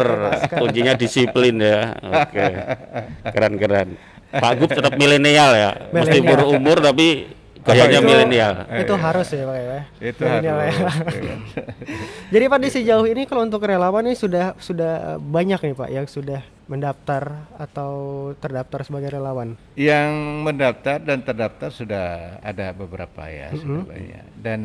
Kuncinya 0.58 0.94
disiplin 0.98 1.56
ya. 1.62 1.94
Oke. 2.02 2.46
Keren-keren. 3.34 3.94
Pak 4.34 4.54
Gub 4.58 4.74
tetap 4.74 4.98
milenial 4.98 5.54
ya. 5.54 5.70
Mesti 5.94 6.18
berumur 6.26 6.82
tapi 6.82 7.30
Kayaknya 7.64 8.00
milenial. 8.04 8.54
Itu 8.76 8.94
harus 9.00 9.28
ya 9.32 9.44
Pak 9.48 9.58
ya. 9.58 9.80
Itu 10.04 10.24
harus. 10.28 10.76
Ya. 11.16 11.36
Jadi 12.34 12.46
Pak 12.52 12.60
di 12.60 12.70
sejauh 12.70 13.08
ini 13.08 13.24
kalau 13.24 13.48
untuk 13.48 13.64
relawan 13.64 14.04
ini 14.04 14.20
sudah 14.20 14.54
sudah 14.60 15.16
banyak 15.18 15.60
nih 15.64 15.76
Pak 15.76 15.90
yang 15.90 16.08
sudah 16.08 16.44
mendaftar 16.68 17.48
atau 17.60 17.92
terdaftar 18.40 18.80
sebagai 18.84 19.16
relawan. 19.16 19.56
Yang 19.76 20.12
mendaftar 20.44 20.98
dan 21.04 21.20
terdaftar 21.24 21.70
sudah 21.72 22.08
ada 22.40 22.72
beberapa 22.72 23.28
ya 23.28 23.52
mm 23.52 23.56
-hmm. 23.56 23.62
sudah 23.62 23.84
banyak. 23.88 24.26
Dan 24.40 24.60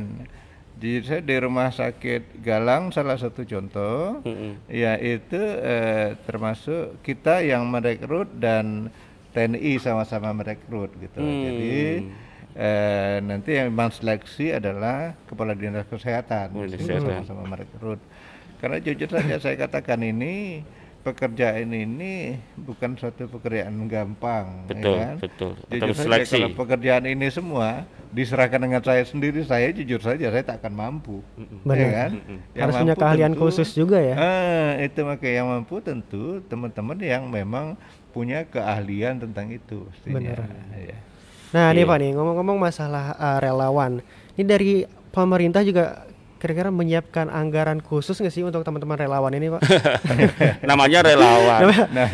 di 0.79 1.03
saya 1.03 1.19
di 1.27 1.35
rumah 1.43 1.75
sakit 1.75 2.39
Galang 2.39 2.95
salah 2.95 3.19
satu 3.19 3.43
contoh 3.43 4.23
mm 4.23 4.35
-hmm. 4.35 4.53
yaitu 4.71 5.43
eh, 5.59 6.15
termasuk 6.23 7.03
kita 7.03 7.43
yang 7.43 7.67
merekrut 7.67 8.31
dan 8.39 8.91
TNI 9.35 9.79
sama-sama 9.83 10.31
merekrut 10.33 10.95
gitu. 11.03 11.19
Mm. 11.19 11.43
Jadi 11.45 11.79
eh, 12.59 13.23
nanti 13.23 13.55
yang 13.55 13.71
memang 13.71 13.89
seleksi 13.89 14.51
adalah 14.51 15.15
kepala 15.25 15.55
dinas 15.55 15.87
kesehatan 15.87 16.51
kesehatan. 16.51 17.23
sama 17.23 17.47
merekrut. 17.47 18.03
Karena 18.59 18.83
jujur 18.83 19.07
saja 19.07 19.39
saya 19.39 19.55
katakan 19.57 20.03
ini 20.03 20.67
pekerjaan 20.99 21.71
ini 21.71 22.35
bukan 22.59 22.99
suatu 22.99 23.31
pekerjaan 23.31 23.71
gampang, 23.87 24.67
ya 24.67 24.69
Betul, 24.69 24.95
kan? 24.99 25.15
betul. 25.17 25.53
Jujur 25.71 25.79
Atau 25.87 25.95
saja 25.95 26.05
seleksi. 26.11 26.35
kalau 26.35 26.51
pekerjaan 26.59 27.05
ini 27.07 27.27
semua 27.31 27.69
diserahkan 28.11 28.59
dengan 28.59 28.83
saya 28.83 29.07
sendiri, 29.07 29.41
saya 29.41 29.71
jujur 29.71 30.03
saja 30.03 30.27
saya 30.27 30.43
tak 30.43 30.59
akan 30.59 30.75
mampu, 30.75 31.23
Benar. 31.63 31.79
ya 31.79 31.89
kan? 31.95 32.11
Yang 32.51 32.61
Harus 32.67 32.75
punya 32.77 32.95
keahlian 32.99 33.33
tentu- 33.33 33.41
khusus 33.41 33.69
juga 33.71 33.99
ya. 34.03 34.15
Ah, 34.19 34.71
itu 34.77 35.01
makanya 35.01 35.35
yang 35.39 35.49
mampu 35.49 35.75
tentu 35.79 36.25
teman-teman 36.45 36.97
yang 36.99 37.25
memang 37.25 37.79
punya 38.11 38.43
keahlian 38.43 39.23
tentang 39.23 39.49
itu, 39.49 39.87
pastinya. 39.87 40.19
Benar. 40.35 40.39
Ya. 40.75 40.99
Nah, 41.51 41.73
Iya. 41.73 41.85
Pak 41.85 41.97
nih 41.97 42.11
ngomong-ngomong 42.13 42.59
masalah 42.59 43.13
uh, 43.15 43.39
relawan. 43.39 44.05
Ini 44.35 44.45
dari 44.45 44.73
pemerintah 45.09 45.61
juga 45.61 46.05
kira-kira 46.39 46.71
menyiapkan 46.71 47.27
anggaran 47.27 47.81
khusus 47.81 48.15
nggak 48.15 48.31
sih 48.31 48.47
untuk 48.47 48.63
teman-teman 48.63 48.95
relawan 48.97 49.33
ini, 49.33 49.51
Pak? 49.51 49.63
Namanya 50.69 51.03
relawan. 51.03 51.61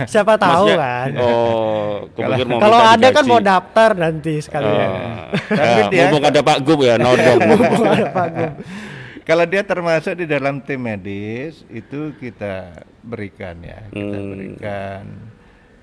Siapa 0.06 0.34
tahu 0.34 0.72
Maksudnya- 0.72 0.80
kan. 0.80 1.08
Oh, 1.18 2.08
Kalau 2.10 2.36
minta 2.38 2.66
ada 2.90 3.08
kan 3.10 3.24
mau 3.24 3.36
daftar 3.38 3.90
nanti 3.92 4.40
sekalian. 4.40 4.88
Oh. 4.88 5.28
Tapi 5.50 5.68
Ya, 5.76 5.84
dia- 5.88 6.02
mumpung 6.06 6.24
ada 6.24 6.40
Pak 6.40 6.58
Gub 6.62 6.80
ya, 6.80 6.94
nodong. 7.02 7.38
Mumpung 7.42 7.84
ada 7.84 8.06
Pak 8.08 8.28
Gub. 8.30 8.52
Kalau 9.24 9.44
dia 9.44 9.62
termasuk 9.62 10.14
di 10.14 10.26
dalam 10.26 10.60
tim 10.60 10.76
medis 10.78 11.64
itu 11.66 12.12
kita 12.14 12.76
berikan 13.00 13.56
ya, 13.58 13.88
kita 13.88 14.04
Hmm. 14.14 14.28
berikan 14.30 15.02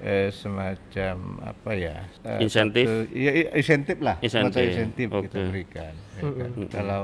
eh, 0.02 0.30
semacam 0.30 1.16
apa 1.44 1.72
ya? 1.72 1.96
eh, 2.22 2.40
Insentif? 2.40 2.86
satu- 2.86 3.10
Iya, 3.12 3.32
iya, 3.32 3.50
insentif 3.54 3.98
lah, 3.98 4.16
Insentif, 4.20 4.62
insentif 4.64 5.08
kita 5.08 5.38
oke. 5.38 5.48
berikan. 5.48 5.94
ya 6.12 6.22
kan. 6.28 6.50
Kalau 6.68 7.02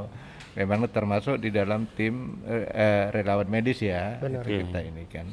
memang 0.54 0.80
termasuk 0.88 1.38
di 1.38 1.50
dalam 1.50 1.86
tim 1.92 2.13
eh, 2.44 2.66
eh, 2.68 3.04
relawan 3.12 3.46
medis 3.46 3.80
ya, 3.80 4.18
Benar. 4.18 4.42
itu 4.42 4.66
kita 4.66 4.80
ini 4.82 5.06
kan. 5.06 5.27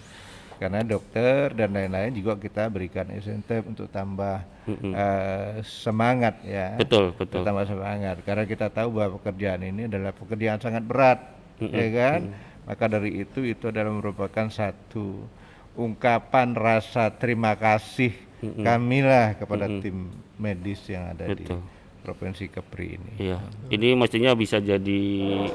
Karena 0.54 0.80
dokter 0.80 1.50
dan 1.50 1.73
lain-lain 1.73 2.14
juga 2.14 2.38
kita 2.38 2.68
berikan 2.68 3.11
insentif 3.11 3.64
untuk 3.64 3.90
tambah 3.90 4.38
eh, 4.71 5.61
semangat 5.61 6.40
ya 6.42 6.78
Betul, 6.78 7.11
betul. 7.12 7.42
tambah 7.42 7.66
semangat 7.66 8.23
karena 8.23 8.44
kita 8.44 8.71
tahu 8.71 8.94
bahwa 8.94 9.18
pekerjaan 9.18 9.61
ini 9.62 9.85
adalah 9.85 10.12
pekerjaan 10.12 10.56
sangat 10.56 10.80
berat 10.80 11.21
ya 11.59 11.88
kan 11.90 12.21
maka 12.64 12.85
dari 12.87 13.21
itu 13.21 13.44
itu 13.44 13.66
adalah 13.66 13.92
merupakan 13.92 14.47
satu 14.49 15.26
ungkapan 15.75 16.54
rasa 16.54 17.11
terima 17.11 17.59
kasih 17.59 18.14
kamilah 18.62 19.35
kepada 19.38 19.66
tim 19.66 20.11
medis 20.37 20.83
yang 20.90 21.14
ada 21.14 21.31
Betul. 21.31 21.62
di 21.62 21.73
provinsi 22.04 22.45
Kepri 22.52 23.00
ini 23.00 23.12
Iya, 23.16 23.38
ini 23.73 23.97
mestinya 23.97 24.37
bisa 24.37 24.61
jadi 24.61 25.02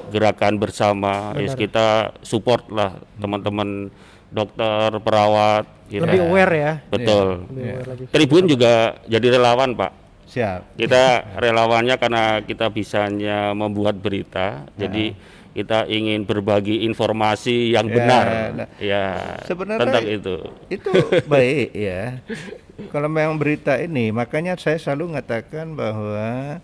gerakan 0.09 0.57
bersama. 0.57 1.37
Ya, 1.37 1.53
kita 1.53 2.17
support 2.25 2.65
lah 2.73 2.97
teman-teman 3.21 3.93
dokter, 4.33 4.97
perawat. 4.97 5.69
Gitu. 5.89 6.01
Lebih 6.01 6.25
aware 6.25 6.53
ya. 6.57 6.73
Betul. 6.89 7.45
Lagi. 7.53 8.05
Tribun 8.09 8.49
juga 8.49 8.97
jadi 9.05 9.37
relawan, 9.37 9.77
Pak. 9.77 9.91
siap 10.29 10.77
Kita 10.77 11.25
relawannya 11.45 11.95
karena 11.97 12.41
kita 12.45 12.69
bisanya 12.69 13.53
membuat 13.53 13.97
berita, 13.97 14.69
jadi 14.77 15.13
kita 15.59 15.83
ingin 15.91 16.23
berbagi 16.23 16.87
informasi 16.87 17.75
yang 17.75 17.91
Ya, 17.91 17.95
benar. 17.99 18.25
nah, 18.55 18.67
Ya, 18.79 19.05
sebenarnya 19.43 19.83
tentang 19.83 20.05
itu. 20.07 20.35
itu 20.71 20.91
baik 21.27 21.69
ya. 21.75 22.23
Kalau 22.87 23.11
memang 23.11 23.35
berita 23.35 23.75
ini 23.75 24.15
makanya 24.15 24.55
saya 24.55 24.79
selalu 24.79 25.11
mengatakan 25.11 25.75
bahwa 25.75 26.63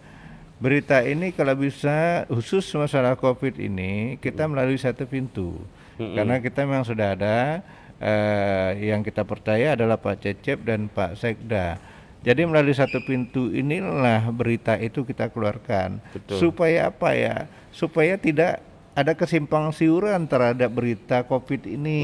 berita 0.55 1.03
ini 1.03 1.35
kalau 1.35 1.51
bisa 1.59 2.23
khusus 2.31 2.63
masalah 2.71 3.19
covid 3.19 3.59
ini 3.59 4.15
kita 4.23 4.47
melalui 4.47 4.79
satu 4.79 5.03
pintu. 5.03 5.59
Karena 5.95 6.39
kita 6.39 6.63
memang 6.63 6.87
sudah 6.87 7.15
ada 7.15 7.59
eh, 7.99 8.91
yang 8.91 9.03
kita 9.03 9.23
percaya 9.23 9.75
adalah 9.75 9.99
Pak 9.99 10.23
Cecep 10.23 10.63
dan 10.63 10.87
Pak 10.87 11.19
Sekda. 11.19 11.79
Jadi 12.25 12.41
melalui 12.41 12.73
satu 12.73 12.99
pintu 12.99 13.53
inilah 13.53 14.27
berita 14.33 14.75
itu 14.75 15.05
kita 15.05 15.29
keluarkan. 15.29 16.01
Supaya 16.25 16.89
apa 16.89 17.13
ya? 17.13 17.45
Supaya 17.69 18.17
tidak 18.17 18.63
ada 18.95 19.11
kesimpang 19.11 19.75
siuran 19.75 20.23
terhadap 20.25 20.71
berita 20.71 21.27
COVID 21.27 21.67
ini. 21.67 22.01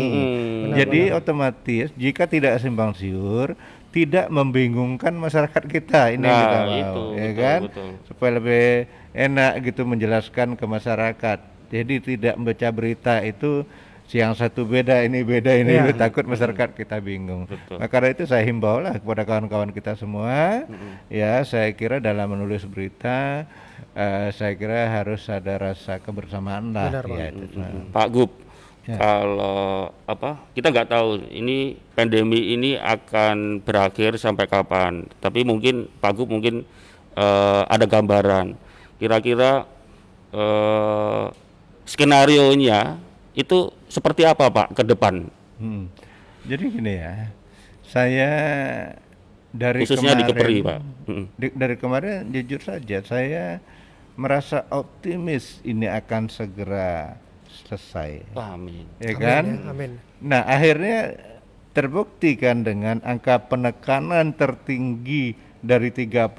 Jadi 0.76 1.16
otomatis 1.16 1.90
jika 1.96 2.28
tidak 2.28 2.60
simpang 2.60 2.92
siur, 2.92 3.56
tidak 3.92 4.28
membingungkan 4.28 5.16
masyarakat 5.16 5.64
kita 5.68 6.16
ini 6.16 6.24
Nah, 6.24 6.36
kita 6.40 6.58
mau, 6.64 6.72
itu, 6.76 7.04
ya 7.12 7.28
betul, 7.28 7.40
kan? 7.40 7.60
betul. 7.68 7.90
Supaya 8.08 8.32
lebih 8.40 8.66
enak 9.12 9.52
gitu 9.68 9.82
menjelaskan 9.84 10.56
ke 10.56 10.66
masyarakat. 10.68 11.40
Jadi 11.72 11.96
tidak 12.04 12.36
membaca 12.36 12.68
berita 12.72 13.24
itu 13.24 13.64
yang 14.12 14.36
satu 14.36 14.68
beda 14.68 15.08
ini 15.08 15.24
beda 15.24 15.56
ini 15.56 15.72
Iya. 15.72 15.96
takut 15.96 16.28
masyarakat 16.28 16.76
kita 16.76 17.00
bingung. 17.00 17.48
Betul. 17.48 17.80
Maka 17.80 17.96
dari 17.96 18.12
itu 18.12 18.28
saya 18.28 18.44
himbau 18.44 18.84
lah 18.84 19.00
kepada 19.00 19.24
kawan-kawan 19.24 19.72
kita 19.72 19.96
semua, 19.96 20.68
ya 21.08 21.40
saya 21.48 21.72
kira 21.72 22.04
dalam 22.04 22.28
menulis 22.28 22.68
berita, 22.68 23.48
eh, 23.96 24.30
saya 24.36 24.54
kira 24.56 24.88
harus 24.90 25.26
ada 25.28 25.58
rasa 25.58 26.00
kebersamaan 26.00 26.74
lah. 26.74 26.90
Benar, 26.90 27.06
ya, 27.12 27.28
itu. 27.32 27.58
Nah, 27.60 27.92
Pak 27.92 28.08
Gub, 28.12 28.32
Ya. 28.82 28.98
kalau 28.98 29.94
apa 30.10 30.42
kita 30.58 30.74
nggak 30.74 30.90
tahu 30.90 31.22
ini 31.30 31.78
pandemi 31.94 32.58
ini 32.58 32.82
akan 32.82 33.62
berakhir 33.62 34.18
sampai 34.18 34.50
kapan. 34.50 35.06
Tapi 35.22 35.46
mungkin 35.46 35.86
Pak 36.02 36.18
Gub 36.18 36.34
mungkin 36.34 36.66
eh, 37.14 37.62
ada 37.70 37.86
gambaran. 37.86 38.58
Kira-kira 38.98 39.70
eh, 40.34 41.26
skenario 41.86 42.50
nya 42.58 42.98
itu 43.38 43.70
seperti 43.86 44.26
apa 44.26 44.50
Pak 44.50 44.74
ke 44.74 44.84
depan? 44.84 45.30
Hmm. 45.62 45.86
Jadi 46.50 46.74
gini 46.74 46.94
ya, 46.98 47.30
saya 47.86 48.32
dari 49.52 49.84
Khususnya 49.84 50.16
di 50.16 50.24
kemarin, 50.24 50.32
Kepri, 50.32 50.56
Pak. 50.64 50.80
Di- 51.36 51.56
dari 51.56 51.76
kemarin 51.76 52.32
jujur 52.32 52.62
saja 52.64 52.98
saya 53.04 53.60
merasa 54.16 54.68
optimis 54.72 55.60
ini 55.64 55.88
akan 55.88 56.28
segera 56.28 57.16
selesai, 57.68 58.32
Amin. 58.36 58.88
ya 59.00 59.12
Amin 59.12 59.20
kan? 59.20 59.46
Amin. 59.68 59.92
Nah 60.24 60.44
akhirnya 60.48 61.16
terbukti 61.72 62.36
kan 62.36 62.64
dengan 62.64 63.00
angka 63.04 63.48
penekanan 63.48 64.36
tertinggi 64.36 65.36
dari 65.62 65.94
34 65.94 66.32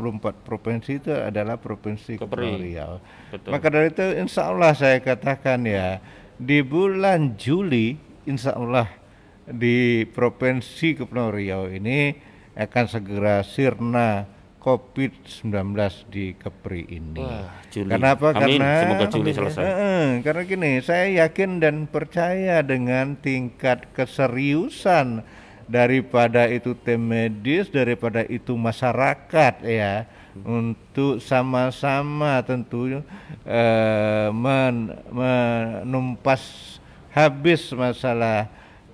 provinsi 0.42 0.90
itu 0.98 1.12
adalah 1.14 1.57
provinsi 1.57 2.16
Kepri. 2.18 2.27
Kepulauan 2.27 2.59
Riau. 2.61 2.92
Betul. 3.31 3.51
Maka 3.55 3.66
dari 3.70 3.88
itu 3.88 4.07
insya 4.18 4.51
Allah 4.51 4.72
saya 4.75 4.98
katakan 4.98 5.62
ya 5.64 6.01
di 6.37 6.59
bulan 6.61 7.38
Juli 7.38 7.94
insya 8.27 8.57
Allah 8.59 8.88
di 9.46 10.05
provinsi 10.11 10.98
Kepulauan 10.98 11.33
Riau 11.33 11.70
ini 11.70 12.32
akan 12.53 12.85
segera 12.88 13.41
sirna 13.45 14.29
COVID-19 14.62 15.51
di 16.07 16.38
Kepri 16.38 16.87
ini. 16.87 17.19
Wah, 17.19 17.51
Juli. 17.75 17.91
Kenapa? 17.91 18.31
Amin. 18.31 18.62
Karena 18.62 18.73
Semoga 18.87 19.07
Juli 19.11 19.31
selesai. 19.35 19.62
Heeh, 19.67 20.07
karena 20.23 20.43
gini, 20.47 20.73
saya 20.79 21.27
yakin 21.27 21.59
dan 21.59 21.91
percaya 21.91 22.62
dengan 22.62 23.19
tingkat 23.19 23.91
keseriusan 23.91 25.27
daripada 25.67 26.47
itu 26.47 26.79
tim 26.79 27.11
medis, 27.11 27.75
daripada 27.75 28.23
itu 28.23 28.55
masyarakat 28.55 29.67
ya, 29.67 30.07
untuk 30.47 31.19
sama-sama 31.19 32.38
tentu 32.47 33.03
eh, 33.43 34.29
men- 34.31 34.95
menumpas 35.11 36.79
habis 37.11 37.67
masalah 37.75 38.47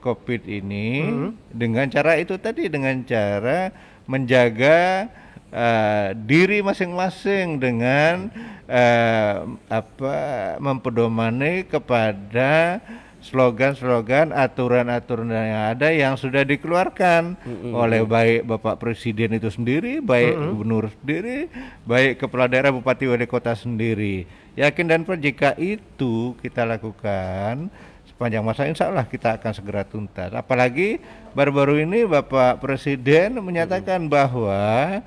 COVID 0.09 0.49
ini 0.49 1.05
dengan 1.53 1.85
cara 1.93 2.17
itu 2.17 2.41
tadi 2.41 2.73
dengan 2.73 3.05
cara 3.05 3.69
menjaga 4.09 5.13
eh, 5.53 6.17
diri 6.17 6.65
masing-masing 6.65 7.61
dengan 7.61 8.33
eh, 8.65 9.37
apa 9.69 10.17
mempedomani 10.57 11.69
kepada 11.69 12.81
slogan-slogan 13.19 14.31
aturan-aturan 14.31 15.29
yang 15.29 15.65
ada 15.75 15.89
yang 15.91 16.15
sudah 16.15 16.47
dikeluarkan 16.47 17.35
oleh 17.75 18.07
baik 18.07 18.47
Bapak 18.47 18.79
Presiden 18.79 19.37
itu 19.37 19.51
sendiri, 19.51 19.99
baik 19.99 20.39
gubernur 20.39 20.89
sendiri, 21.03 21.51
baik 21.83 22.23
kepala 22.23 22.47
daerah 22.47 22.71
bupati 22.71 23.11
wali 23.11 23.27
kota 23.27 23.53
sendiri. 23.59 24.25
Yakin 24.55 24.87
dan 24.91 25.03
percaya 25.03 25.23
jika 25.31 25.51
itu 25.59 26.35
kita 26.39 26.67
lakukan 26.67 27.71
sepanjang 28.19 28.43
masa 28.43 28.67
insya 28.67 28.91
Allah 28.91 29.07
kita 29.07 29.39
akan 29.39 29.53
segera 29.55 29.87
tuntas. 29.87 30.35
Apalagi 30.35 30.99
baru-baru 31.39 31.87
ini 31.87 32.03
Bapak 32.03 32.59
Presiden 32.59 33.39
menyatakan 33.39 34.11
bahwa 34.11 34.99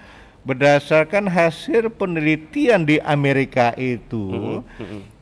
berdasarkan 0.47 1.27
hasil 1.27 1.91
penelitian 1.91 2.87
di 2.87 3.03
Amerika 3.03 3.75
itu 3.75 4.63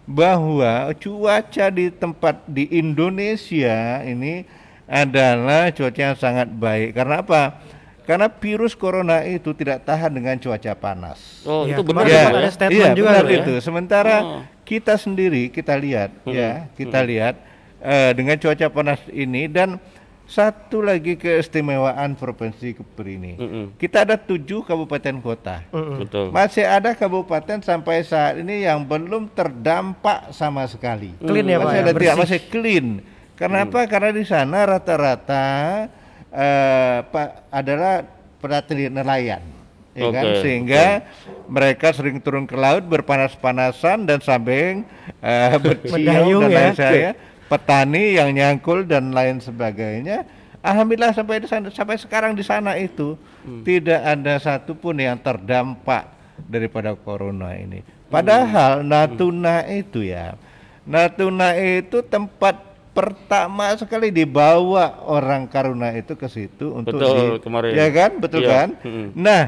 bahwa 0.06 0.94
cuaca 1.02 1.66
di 1.74 1.90
tempat 1.90 2.46
di 2.46 2.70
Indonesia 2.70 4.06
ini 4.06 4.46
adalah 4.86 5.74
cuaca 5.74 5.98
yang 6.14 6.14
sangat 6.14 6.46
baik. 6.46 6.94
Karena 6.94 7.26
apa? 7.26 7.44
karena 8.06 8.26
virus 8.26 8.74
corona 8.74 9.22
itu 9.22 9.54
tidak 9.54 9.86
tahan 9.86 10.10
dengan 10.10 10.34
cuaca 10.38 10.74
panas. 10.74 11.46
Oh, 11.46 11.66
Ya, 11.66 11.78
itu 11.78 11.82
benar 11.86 12.06
kemarin 12.06 12.14
ya, 12.18 12.26
ada 12.26 12.42
ya? 12.42 12.50
statement 12.50 12.74
iya, 12.86 12.98
juga 12.98 13.10
benar 13.18 13.26
ya. 13.30 13.38
itu. 13.38 13.54
Sementara 13.62 14.16
Oh. 14.22 14.42
kita 14.66 14.94
sendiri 14.98 15.50
kita 15.50 15.74
lihat 15.74 16.10
ya, 16.26 16.66
kita 16.74 17.06
lihat 17.06 17.38
eh, 17.84 18.12
dengan 18.16 18.36
cuaca 18.40 18.68
panas 18.72 19.00
ini 19.12 19.48
dan 19.48 19.80
satu 20.30 20.86
lagi 20.86 21.18
keistimewaan 21.18 22.14
provinsi 22.14 22.78
Kepri 22.78 23.18
ini. 23.18 23.34
Mm-mm. 23.34 23.66
Kita 23.82 24.06
ada 24.06 24.14
tujuh 24.14 24.62
kabupaten 24.62 25.18
kota. 25.26 25.66
Mm-mm. 25.74 26.06
Betul. 26.06 26.30
Masih 26.30 26.70
ada 26.70 26.94
kabupaten 26.94 27.66
sampai 27.66 28.06
saat 28.06 28.38
ini 28.38 28.70
yang 28.70 28.86
belum 28.86 29.34
terdampak 29.34 30.30
sama 30.30 30.70
sekali. 30.70 31.18
Clean 31.18 31.50
ya, 31.50 31.58
Pak, 31.58 31.66
masih 31.66 31.74
ya, 31.74 31.82
ada 31.82 31.90
tidak 31.90 31.98
bersih. 31.98 32.22
masih 32.22 32.40
clean. 32.54 32.88
Kenapa? 33.34 33.80
Karena 33.90 34.12
di 34.14 34.26
sana 34.28 34.58
rata-rata 34.70 35.46
eh, 36.30 36.98
Pak 37.10 37.50
adalah 37.50 38.06
petani 38.38 38.86
nelayan. 38.94 39.42
Ya 39.98 40.14
kan? 40.14 40.24
Oke, 40.30 40.46
Sehingga 40.46 40.86
mereka 41.50 41.90
sering 41.90 42.22
turun 42.22 42.46
ke 42.46 42.54
laut 42.54 42.86
berpanas-panasan 42.86 44.06
dan 44.06 44.22
sambil 44.22 44.86
eh, 45.26 45.58
bercium 45.66 46.46
dan 46.46 46.52
ya. 46.54 46.54
lain 46.54 46.74
saya 46.78 47.10
petani 47.50 48.16
yang 48.16 48.30
nyangkul 48.30 48.86
dan 48.86 49.10
lain 49.10 49.42
sebagainya. 49.42 50.24
Alhamdulillah 50.60 51.12
sampai 51.12 51.40
di 51.40 51.48
sana, 51.48 51.68
sampai 51.68 51.96
sekarang 51.96 52.32
di 52.32 52.44
sana 52.44 52.76
itu 52.76 53.16
Hmm. 53.40 53.64
tidak 53.64 54.04
ada 54.04 54.36
satupun 54.38 55.00
yang 55.00 55.16
terdampak 55.16 56.12
daripada 56.42 56.92
corona 56.94 57.56
ini. 57.56 57.80
Padahal 58.06 58.84
Natuna 58.84 59.64
itu 59.66 60.04
ya, 60.04 60.36
Natuna 60.84 61.56
itu 61.56 62.02
tempat 62.02 62.60
pertama 62.92 63.72
sekali 63.74 64.12
dibawa 64.12 65.00
orang 65.02 65.48
Karuna 65.48 65.94
itu 65.94 66.14
ke 66.14 66.28
situ 66.28 66.74
untuk 66.74 67.00
Betul, 67.00 67.40
di- 67.40 67.40
kemarin. 67.40 67.72
ya 67.72 67.88
kan, 67.90 68.12
betul 68.20 68.42
Iya, 68.44 68.50
kan? 68.52 68.70
mm-mm. 68.82 69.08
Nah, 69.16 69.44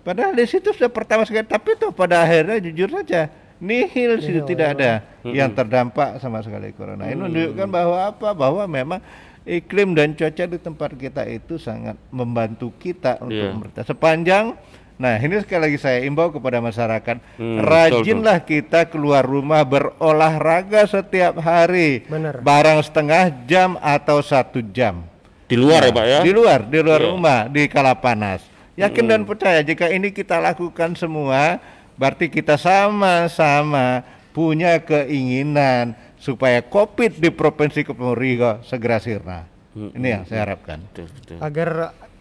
padahal 0.00 0.30
di 0.32 0.46
situ 0.46 0.70
sudah 0.70 0.86
pertama 0.88 1.26
sekali, 1.26 1.42
tapi 1.42 1.74
tuh 1.74 1.90
pada 1.90 2.22
akhirnya 2.22 2.62
jujur 2.62 2.92
saja 2.92 3.26
nihil 3.58 4.18
situ 4.18 4.40
tidak 4.44 4.78
ada 4.78 5.02
yang 5.24 5.50
terdampak 5.50 6.18
sama 6.18 6.40
sekali 6.40 6.72
corona. 6.72 7.06
Ini 7.06 7.16
menunjukkan 7.16 7.68
bahwa 7.68 7.98
apa? 8.08 8.28
Bahwa 8.32 8.62
memang 8.64 9.00
iklim 9.44 9.92
dan 9.92 10.12
cuaca 10.12 10.44
di 10.44 10.58
tempat 10.58 10.90
kita 10.94 11.22
itu 11.26 11.56
sangat 11.56 11.94
membantu 12.08 12.72
kita 12.74 13.20
untuk 13.20 13.34
Iya. 13.36 13.60
bertahan. 13.60 13.86
Sepanjang 13.86 14.46
Nah, 14.94 15.18
ini 15.18 15.42
sekali 15.42 15.58
lagi 15.58 15.78
saya 15.82 16.06
imbau 16.06 16.30
kepada 16.30 16.62
masyarakat, 16.62 17.18
Hmm, 17.34 17.58
rajinlah 17.66 18.38
kita 18.38 18.86
keluar 18.86 19.26
rumah 19.26 19.66
berolahraga 19.66 20.86
setiap 20.86 21.34
hari, 21.42 22.06
Benar. 22.06 22.38
barang 22.38 22.78
setengah 22.86 23.26
jam 23.42 23.74
atau 23.82 24.22
satu 24.22 24.62
jam. 24.70 25.02
Di 25.50 25.58
luar 25.58 25.82
ya, 25.82 25.90
Pak 25.90 26.06
ya? 26.06 26.20
Di 26.22 26.30
luar, 26.30 26.60
di 26.70 26.78
luar 26.78 27.00
Iya. 27.02 27.10
rumah, 27.10 27.38
di 27.50 27.66
kala 27.66 27.98
panas. 27.98 28.46
Yakin 28.78 29.06
dan 29.06 29.26
percaya 29.26 29.66
jika 29.66 29.90
ini 29.90 30.14
kita 30.14 30.38
lakukan 30.38 30.94
semua, 30.94 31.58
berarti 31.94 32.26
kita 32.26 32.54
sama-sama 32.56 34.02
punya 34.30 34.78
keinginan 34.78 35.94
supaya 36.16 36.58
COVID 36.60 37.18
di 37.18 37.30
Provinsi 37.30 37.84
Kepulauan 37.84 38.16
Riau 38.16 38.52
segera 38.62 38.98
sirna. 38.98 39.46
Ini 39.74 40.06
yang 40.06 40.22
saya 40.24 40.46
harapkan. 40.46 40.78
Betul, 40.90 41.06
betul. 41.10 41.36
Agar 41.38 41.68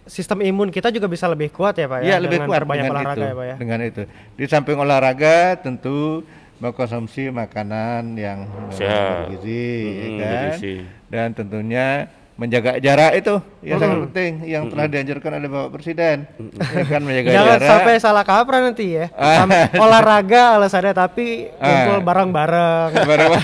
sistem 0.04 0.42
imun 0.42 0.68
kita 0.68 0.90
juga 0.90 1.06
bisa 1.06 1.26
lebih 1.26 1.50
kuat 1.50 1.78
ya 1.78 1.86
Pak 1.86 2.00
ya. 2.02 2.06
Iya, 2.06 2.16
lebih 2.20 2.38
dengan 2.42 2.48
kuat 2.50 2.62
dengan 2.66 2.92
olahraga 2.92 3.14
itu. 3.14 3.22
ya 3.24 3.34
Pak 3.34 3.46
ya. 3.46 3.56
Dengan 3.58 3.80
itu. 3.82 4.02
Di 4.36 4.46
samping 4.46 4.78
olahraga 4.78 5.36
tentu 5.58 6.26
mengkonsumsi 6.58 7.30
makanan 7.30 8.14
yang 8.16 8.46
Sehat. 8.70 9.30
bergizi, 9.30 9.64
ya 9.84 10.06
Mm, 10.06 10.18
kan? 10.18 10.32
bergizi. 10.34 10.74
Dan 11.08 11.28
tentunya 11.32 11.88
menjaga 12.34 12.82
jarak 12.82 13.14
itu 13.14 13.36
yang 13.62 13.78
sangat 13.78 13.94
Mm. 13.94 14.06
penting 14.10 14.32
yang 14.44 14.64
telah 14.66 14.86
dianjurkan 14.88 15.32
oleh 15.34 15.46
Bapak 15.48 15.70
Presiden. 15.72 16.18
Ya 16.50 16.84
kan 16.84 17.02
menjaga 17.02 17.30
Jangan 17.30 17.46
jarak. 17.56 17.70
sampai 17.70 17.94
salah 17.98 18.24
kaprah 18.24 18.60
nanti 18.60 18.86
ya. 18.92 19.06
Ah. 19.14 19.46
Olahraga 19.78 20.58
alasannya 20.58 20.94
tapi 20.94 21.54
kumpul 21.54 21.94
Ah. 21.94 22.04
bareng-bareng. 22.04 22.90
Barang- 23.10 23.38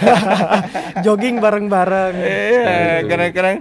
Jogging 1.06 1.38
bareng-bareng. 1.38 2.14
Iya, 2.18 2.74
kadang-kadang 3.06 3.58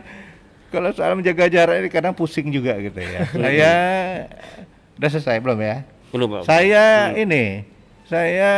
kalau 0.68 0.90
soal 0.90 1.12
menjaga 1.12 1.44
jarak 1.46 1.76
ini 1.78 1.88
kadang 1.88 2.12
pusing 2.12 2.48
juga 2.48 2.76
gitu 2.76 2.96
ya. 2.96 3.20
Saya 3.28 3.72
udah 4.96 5.08
selesai 5.10 5.38
belum 5.38 5.60
ya? 5.60 5.76
Belum, 6.08 6.28
Pak. 6.30 6.42
Saya 6.44 7.12
ini, 7.12 7.68
saya 8.04 8.52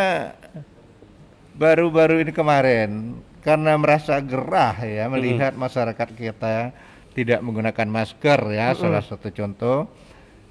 baru-baru 1.52 2.22
ini 2.22 2.30
kemarin 2.30 3.18
karena 3.40 3.72
merasa 3.80 4.20
gerah 4.20 4.76
ya 4.84 5.08
melihat 5.08 5.56
masyarakat 5.56 6.08
kita 6.12 6.72
tidak 7.16 7.40
menggunakan 7.42 7.88
masker 7.88 8.40
ya 8.52 8.72
salah 8.76 9.02
satu 9.02 9.28
contoh. 9.32 9.88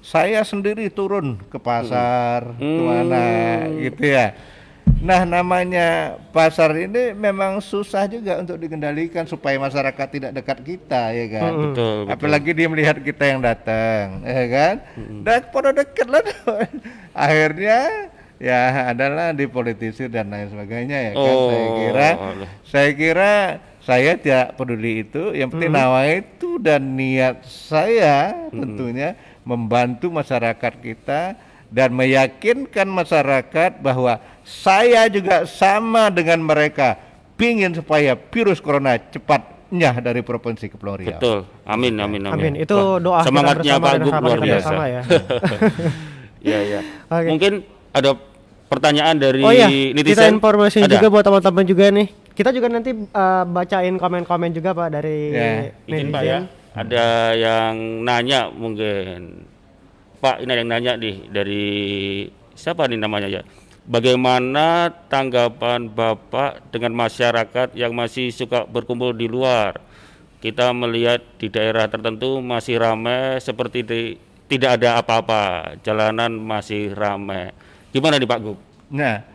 Saya 0.00 0.40
sendiri 0.48 0.88
turun 0.88 1.36
ke 1.52 1.60
pasar 1.60 2.56
ke 2.56 2.80
mana 2.80 3.24
gitu 3.76 4.04
ya. 4.08 4.32
Nah 5.00 5.24
namanya 5.24 6.20
pasar 6.32 6.76
ini 6.76 7.16
memang 7.16 7.60
susah 7.64 8.04
juga 8.04 8.36
untuk 8.40 8.60
dikendalikan 8.60 9.24
supaya 9.24 9.56
masyarakat 9.56 10.06
tidak 10.12 10.32
dekat 10.36 10.58
kita 10.60 11.02
ya 11.16 11.26
kan. 11.40 11.52
Betul, 11.52 11.72
betul. 11.72 12.12
Apalagi 12.12 12.50
dia 12.52 12.68
melihat 12.68 12.96
kita 13.00 13.24
yang 13.28 13.40
datang, 13.40 14.24
ya 14.24 14.44
kan? 14.48 14.74
Dan 15.24 15.40
pada 15.52 15.70
dekat 15.72 16.06
lah. 16.08 16.20
Akhirnya 17.16 17.80
ya 18.40 18.88
adalah 18.88 19.30
dipolitisir 19.30 20.08
dan 20.08 20.32
lain 20.32 20.48
sebagainya 20.48 20.98
ya 20.98 21.12
kan. 21.12 21.20
Saya 21.22 21.36
Oh, 21.36 21.76
kira, 21.76 22.08
alah. 22.10 22.50
saya 22.64 22.90
kira 22.92 23.32
saya 23.80 24.12
tidak 24.16 24.56
peduli 24.56 25.04
itu. 25.04 25.30
Yang 25.30 25.48
penting 25.54 25.70
nawa 25.70 26.00
itu 26.08 26.56
dan 26.56 26.96
niat 26.96 27.44
saya 27.44 28.32
tentunya 28.48 29.12
membantu 29.42 30.08
masyarakat 30.08 30.72
kita 30.78 31.36
dan 31.68 31.88
meyakinkan 31.92 32.88
masyarakat 32.88 33.78
bahwa 33.78 34.18
saya 34.42 35.06
juga 35.06 35.46
sama 35.46 36.08
dengan 36.08 36.40
mereka 36.40 36.98
pingin 37.36 37.70
supaya 37.70 38.18
virus 38.18 38.58
corona 38.58 38.98
cepat 38.98 39.46
nyah 39.70 40.02
dari 40.02 40.18
provinsi 40.20 40.66
Kepulauan 40.66 40.98
Riau. 40.98 41.16
Betul. 41.16 41.38
Amin, 41.62 41.94
amin, 41.96 42.26
amin. 42.26 42.36
Amin. 42.36 42.54
Itu 42.58 42.74
Wah, 42.74 42.98
doa 42.98 43.20
semangatnya 43.22 43.78
bersama 43.78 43.86
Pak 43.86 44.02
Gub 44.02 44.14
luar 44.18 44.38
biasa. 44.42 44.54
bersama 44.58 44.84
ya. 44.90 45.02
Iya, 46.42 46.58
iya. 46.74 46.80
Oke. 47.06 47.28
Mungkin 47.30 47.52
ada 47.90 48.10
pertanyaan 48.70 49.18
dari 49.18 49.42
Oh 49.42 49.50
iya, 49.50 49.66
netizen. 49.66 50.14
kita 50.14 50.24
informasi 50.30 50.78
Ada? 50.80 50.94
juga 50.94 51.06
buat 51.10 51.24
teman-teman 51.26 51.64
juga 51.66 51.84
nih. 51.90 52.06
Kita 52.30 52.54
juga 52.54 52.70
nanti 52.70 52.94
uh, 52.94 53.44
bacain 53.44 53.98
komen-komen 53.98 54.54
juga 54.54 54.70
Pak 54.70 54.88
dari 54.94 55.34
Ya, 55.34 55.50
Izin 55.84 56.08
Pak 56.08 56.22
netizen. 56.22 56.24
ya. 56.24 56.38
Ada 56.70 57.06
yang 57.34 57.74
nanya 58.06 58.40
mungkin. 58.46 59.42
Pak, 60.22 60.38
ini 60.38 60.48
ada 60.48 60.60
yang 60.62 60.70
nanya 60.70 60.92
nih 60.94 61.16
dari 61.26 61.64
siapa 62.54 62.86
nih 62.86 62.96
namanya 62.96 63.26
ya? 63.26 63.42
Bagaimana 63.84 64.86
tanggapan 65.10 65.90
Bapak 65.90 66.70
dengan 66.70 66.94
masyarakat 66.94 67.74
yang 67.74 67.90
masih 67.90 68.30
suka 68.30 68.62
berkumpul 68.62 69.10
di 69.10 69.26
luar? 69.26 69.82
Kita 70.38 70.70
melihat 70.70 71.20
di 71.36 71.50
daerah 71.50 71.84
tertentu 71.84 72.38
masih 72.38 72.78
ramai 72.78 73.42
seperti 73.42 73.82
di- 73.82 74.16
tidak 74.46 74.78
ada 74.78 75.02
apa-apa, 75.02 75.74
jalanan 75.82 76.32
masih 76.32 76.94
ramai. 76.94 77.50
Gimana 77.90 78.22
nih 78.22 78.30
Pak 78.30 78.38
Gub? 78.38 78.58
Nah, 78.86 79.26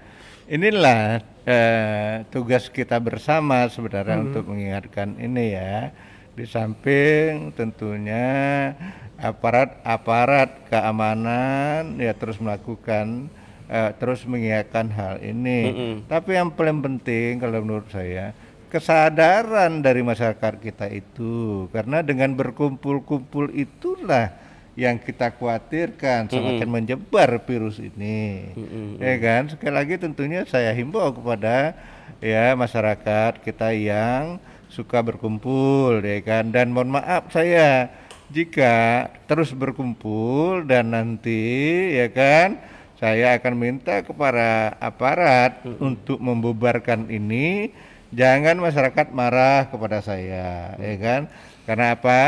inilah 0.47 1.19
eh, 1.43 2.23
tugas 2.31 2.71
kita 2.71 2.95
bersama 3.03 3.67
sebenarnya 3.67 4.23
untuk 4.23 4.47
mengingatkan 4.47 5.19
ini 5.19 5.59
ya. 5.59 5.91
Di 6.35 6.47
samping 6.47 7.51
tentunya 7.55 8.71
aparat-aparat 9.19 10.67
keamanan 10.67 11.95
ya 11.99 12.15
terus 12.15 12.39
melakukan 12.39 13.27
eh, 13.67 13.91
terus 13.99 14.23
mengingatkan 14.23 14.87
hal 14.87 15.19
ini. 15.19 15.99
Tapi 16.07 16.39
yang 16.39 16.51
paling 16.55 16.79
penting 16.79 17.43
kalau 17.43 17.59
menurut 17.59 17.91
saya 17.91 18.31
kesadaran 18.71 19.79
dari 19.79 20.03
masyarakat 20.03 20.53
kita 20.59 20.91
itu 20.91 21.67
karena 21.71 22.03
dengan 22.03 22.35
berkumpul-kumpul 22.35 23.51
itulah 23.55 24.44
yang 24.75 24.99
kita 24.99 25.31
khawatirkan 25.31 26.27
semakin 26.27 26.67
menyebar 26.67 27.39
virus 27.47 27.79
ini. 27.79 28.51
Ya 28.99 29.15
kan? 29.23 29.47
Sekali 29.47 29.73
lagi 29.73 29.95
tentunya 29.95 30.43
saya 30.43 30.75
himbau 30.75 31.15
kepada 31.15 31.75
ya 32.19 32.51
masyarakat 32.59 33.39
kita 33.39 33.71
yang 33.71 34.37
suka 34.67 34.99
berkumpul 34.99 36.03
ya 36.03 36.19
kan? 36.19 36.51
Dan 36.51 36.75
mohon 36.75 36.91
maaf 36.99 37.31
saya 37.31 37.87
jika 38.27 39.07
terus 39.31 39.55
berkumpul 39.55 40.67
dan 40.67 40.91
nanti 40.91 41.95
ya 41.95 42.11
kan? 42.11 42.59
Saya 42.99 43.35
akan 43.39 43.53
minta 43.59 44.03
kepada 44.03 44.75
aparat 44.79 45.63
untuk 45.79 46.19
membubarkan 46.19 47.07
ini. 47.07 47.71
Jangan 48.15 48.55
masyarakat 48.59 49.11
marah 49.11 49.67
kepada 49.71 49.99
saya 50.03 50.75
ya 50.79 50.95
kan? 50.99 51.21
Karena 51.63 51.95
apa 51.95 52.21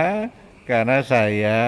karena 0.67 0.99
saya 0.99 1.59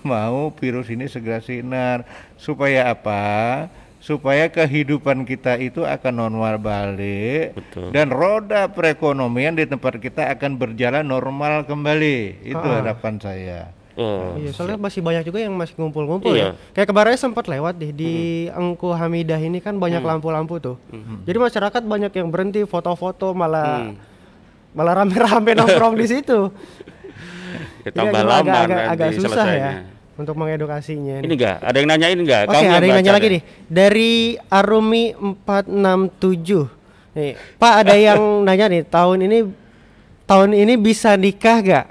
mau 0.00 0.48
virus 0.50 0.88
ini 0.88 1.04
segera 1.04 1.38
sinar 1.38 2.08
supaya 2.34 2.88
apa 2.88 3.68
supaya 4.00 4.48
kehidupan 4.48 5.22
kita 5.22 5.58
itu 5.58 5.84
akan 5.84 6.14
normal 6.16 6.56
balik 6.56 7.52
Betul. 7.52 7.92
dan 7.92 8.08
roda 8.08 8.64
perekonomian 8.66 9.52
di 9.52 9.68
tempat 9.68 10.00
kita 10.00 10.32
akan 10.32 10.56
berjalan 10.56 11.04
normal 11.04 11.62
kembali 11.62 12.18
itu 12.42 12.66
harapan 12.66 13.14
saya 13.20 13.60
Oh, 13.98 14.38
Iya, 14.38 14.54
soalnya 14.54 14.78
masih 14.78 15.02
banyak 15.02 15.26
juga 15.26 15.42
yang 15.42 15.58
masih 15.58 15.74
ngumpul-ngumpul 15.74 16.30
Iya. 16.30 16.54
ya. 16.54 16.70
Kayak 16.70 16.94
kemarin 16.94 17.18
sempat 17.18 17.50
lewat 17.50 17.74
deh 17.74 17.90
di 17.90 18.14
Engku 18.46 18.94
Hamidah 18.94 19.42
ini 19.42 19.58
kan 19.58 19.74
banyak 19.74 19.98
lampu-lampu 19.98 20.62
tuh. 20.62 20.78
Jadi 21.26 21.34
masyarakat 21.34 21.82
banyak 21.82 22.14
yang 22.14 22.30
berhenti 22.30 22.62
foto-foto 22.62 23.34
malah 23.34 23.90
Hmm. 23.90 23.98
malah 24.70 25.02
rame-rame 25.02 25.50
nongkrong 25.58 25.98
di 25.98 26.06
situ. 26.06 26.46
Ya, 27.86 27.90
tambah 27.94 28.20
agak- 28.20 28.28
lama 28.28 28.42
agak, 28.42 28.58
agak, 28.58 28.76
nanti 28.76 28.92
agak 28.92 29.10
susah 29.16 29.46
ya 29.48 29.72
untuk 30.18 30.34
mengedukasinya. 30.34 31.22
Ini 31.22 31.30
enggak? 31.30 31.56
Ada 31.62 31.76
yang 31.78 31.88
nanyain 31.94 32.18
enggak? 32.18 32.42
Oke, 32.50 32.66
ada 32.66 32.84
yang 32.84 32.98
nanya 32.98 33.12
lagi 33.14 33.28
nih. 33.38 33.42
Dari 33.70 34.12
Arumi 34.50 35.14
467. 35.14 37.14
Nih, 37.14 37.32
Pak 37.56 37.74
ada 37.86 37.94
yang 38.10 38.20
nanya 38.42 38.66
nih, 38.66 38.82
tahun 38.82 39.30
ini 39.30 39.38
tahun 40.26 40.50
ini 40.58 40.74
bisa 40.76 41.14
nikah 41.14 41.62
gak? 41.62 41.86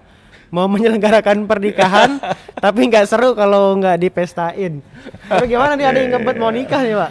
Mau 0.48 0.67
menyelenggarakan 0.67 1.43
pernikahan 1.43 2.24
tapi 2.63 2.88
nggak 2.88 3.08
seru 3.08 3.36
kalau 3.36 3.76
nggak 3.80 4.00
dipestain. 4.00 4.80
Tapi 5.28 5.43
gimana 5.48 5.76
nih 5.76 5.88
ada 5.88 6.00
yang 6.00 6.12
ngebet 6.15 6.36
mau 6.39 6.52
nikah 6.52 6.82
nih, 6.84 6.96
Pak? 6.96 7.10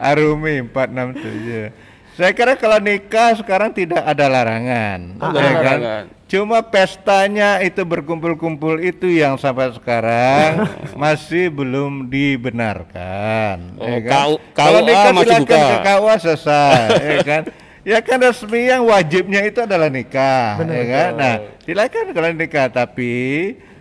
Arumi 0.00 0.64
467. 0.64 1.89
Saya 2.18 2.34
kira 2.34 2.58
kalau 2.58 2.78
nikah 2.82 3.38
sekarang 3.38 3.70
tidak 3.70 4.02
ada 4.02 4.26
larangan. 4.26 5.16
Oh, 5.22 5.30
ya 5.30 5.52
kan? 5.54 5.78
larangan. 5.78 6.04
Cuma 6.30 6.62
pestanya 6.62 7.58
itu 7.58 7.82
berkumpul-kumpul 7.82 8.78
itu 8.78 9.10
yang 9.10 9.34
sampai 9.34 9.74
sekarang 9.74 10.62
masih 11.02 11.50
belum 11.50 12.06
dibenarkan. 12.06 13.74
Oh, 13.82 13.86
ya 13.90 13.98
kan? 14.06 14.14
Kalau 14.54 14.78
nikah 14.86 15.10
masih 15.10 15.26
silakan 15.26 15.42
buka. 15.42 15.58
ke 15.58 15.76
KUA 15.82 16.14
selesai, 16.22 16.86
ya 17.10 17.18
kan? 17.26 17.42
Ya 17.80 17.98
kan 18.04 18.18
resmi 18.20 18.68
yang 18.68 18.86
wajibnya 18.86 19.40
itu 19.42 19.64
adalah 19.64 19.88
nikah, 19.88 20.60
ya 20.62 20.84
kan? 20.86 21.10
Nah, 21.16 21.34
silakan 21.64 22.12
kalau 22.12 22.30
nikah 22.36 22.68
tapi 22.70 23.12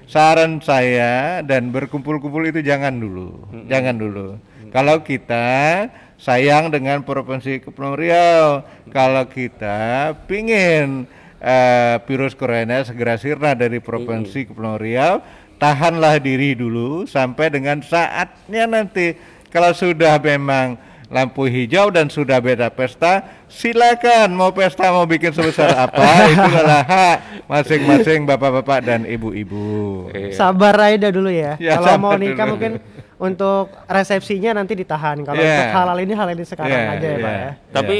saran 0.09 0.57
saya 0.63 1.45
dan 1.45 1.69
berkumpul-kumpul 1.69 2.49
itu 2.49 2.65
jangan 2.65 2.97
dulu, 2.97 3.45
jangan 3.69 3.93
dulu. 3.99 4.41
Kalau 4.73 5.05
kita 5.05 5.85
sayang 6.19 6.67
dengan 6.69 7.01
provinsi 7.01 7.63
Kepulauan 7.63 7.95
Riau, 7.95 8.67
kalau 8.91 9.23
kita 9.31 10.11
pingin 10.27 11.07
eh, 11.39 11.95
virus 12.03 12.35
corona 12.35 12.83
segera 12.83 13.15
sirna 13.15 13.55
dari 13.55 13.79
provinsi 13.79 14.51
Kepulauan 14.51 14.83
Riau, 14.83 15.23
tahanlah 15.57 16.19
diri 16.19 16.53
dulu 16.53 17.07
sampai 17.07 17.47
dengan 17.49 17.79
saatnya 17.79 18.67
nanti. 18.67 19.15
Kalau 19.49 19.73
sudah 19.73 20.21
memang 20.21 20.77
lampu 21.09 21.49
hijau 21.49 21.89
dan 21.89 22.05
sudah 22.05 22.37
beda 22.37 22.69
pesta, 22.69 23.25
silakan 23.49 24.29
mau 24.37 24.53
pesta 24.53 24.93
mau 24.93 25.09
bikin 25.09 25.33
sebesar 25.33 25.73
apa 25.89 26.05
itu 26.29 26.49
adalah 26.53 26.85
hak 26.85 27.17
masing-masing 27.49 28.29
bapak-bapak 28.29 28.79
dan 28.85 29.09
ibu-ibu. 29.09 30.05
Sabar 30.37 30.77
aja 30.77 31.09
dulu 31.09 31.33
ya. 31.33 31.57
Ya, 31.57 31.81
kalau 31.81 31.97
mau 31.97 32.13
nikah 32.13 32.45
dulu. 32.45 32.51
mungkin 32.55 32.71
untuk 33.19 33.69
resepsinya 33.85 34.55
nanti 34.55 34.73
ditahan. 34.73 35.21
Kalau 35.21 35.37
Yeah. 35.37 35.53
untuk 35.53 35.69
halal 35.75 35.97
ini 35.99 36.13
halal 36.15 36.33
ini 36.33 36.45
sekarang 36.47 36.71
Yeah, 36.71 36.93
aja 36.95 37.07
ya, 37.07 37.17
Pak 37.19 37.31
yeah. 37.31 37.39
ya. 37.43 37.51
Tapi 37.75 37.97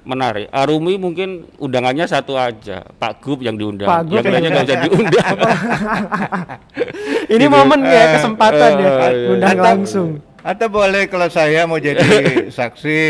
menarik. 0.00 0.46
Arumi 0.48 0.96
mungkin 0.96 1.44
undangannya 1.60 2.08
satu 2.08 2.32
aja, 2.34 2.86
Pak 2.96 3.20
Gub 3.20 3.44
yang 3.44 3.58
diundang. 3.58 3.84
Pak 3.84 4.00
Gub 4.08 4.24
yang 4.24 4.32
lainnya 4.32 4.50
nggak 4.50 4.66
usah 4.66 4.80
diundang. 4.88 5.36
Ini 7.34 7.46
momen 7.46 7.80
ya 7.84 8.18
kesempatan 8.18 8.70
ya 8.74 8.90
eh, 8.90 9.10
iya. 9.12 9.28
undang 9.28 9.54
Atau- 9.54 9.66
langsung. 9.66 10.08
Atau 10.40 10.66
boleh 10.66 11.04
kalau 11.04 11.28
saya 11.28 11.68
mau 11.68 11.76
jadi 11.76 12.00
saksi, 12.50 13.02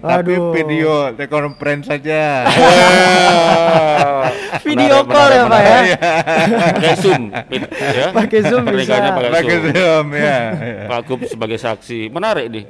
tapi 0.00 0.32
Aduh. 0.34 0.52
video 0.52 1.12
telekonferensi 1.12 1.84
saja. 1.86 2.48
Video 4.58 4.96
Menarik, 4.98 5.06
call 5.06 5.30
ya, 5.30 5.42
Pak 5.44 5.60
ya. 5.60 5.78
Pakai 6.72 6.94
Zoom, 6.96 7.22
ya. 7.30 8.06
Pakai 8.10 8.40
Zoom 8.42 8.64
bisa. 8.66 8.94
Pakai 9.14 9.56
Zoom. 9.66 10.06
Ya. 10.12 10.38
Pak 10.90 11.00
Gub 11.04 11.20
sebagai 11.24 11.56
saksi. 11.56 12.08
Menarik 12.08 12.46
nih. 12.48 12.64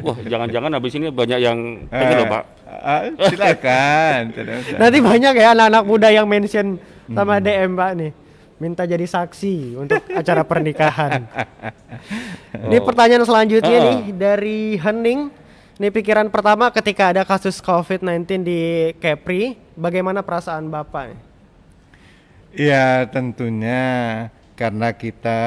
Wah, 0.00 0.18
jangan-jangan 0.18 0.70
habis 0.72 0.92
ini 0.94 1.08
banyak 1.08 1.38
yang 1.38 1.58
Eh, 1.84 1.94
pengen 1.94 2.16
loh, 2.16 2.26
Pak. 2.30 2.42
ah, 2.66 3.00
silakan. 3.22 4.20
tidak 4.32 4.54
usah. 4.62 4.76
Nanti 4.78 4.98
banyak 5.00 5.32
ya 5.34 5.48
anak-anak 5.52 5.82
muda 5.84 6.08
yang 6.08 6.24
mention 6.24 6.80
sama 7.06 7.36
Hmm. 7.36 7.44
DM 7.44 7.70
Pak 7.74 7.90
nih. 7.94 8.10
Minta 8.60 8.84
jadi 8.84 9.08
saksi 9.08 9.80
untuk 9.80 10.04
acara 10.12 10.44
pernikahan. 10.44 11.24
Ini 12.68 12.76
pertanyaan 12.84 13.24
selanjutnya 13.24 13.78
Oh. 13.80 13.84
nih 13.88 14.00
dari 14.12 14.76
Hening. 14.76 15.32
Ini 15.80 15.88
pikiran 15.88 16.28
pertama 16.28 16.68
ketika 16.68 17.08
ada 17.08 17.24
kasus 17.24 17.56
COVID-19 17.64 18.44
di 18.44 18.60
Kepri, 19.00 19.56
bagaimana 19.72 20.20
perasaan 20.20 20.68
Bapak? 20.68 21.16
Ya 22.52 23.08
tentunya 23.08 24.28
karena 24.60 24.92
kita 24.92 25.40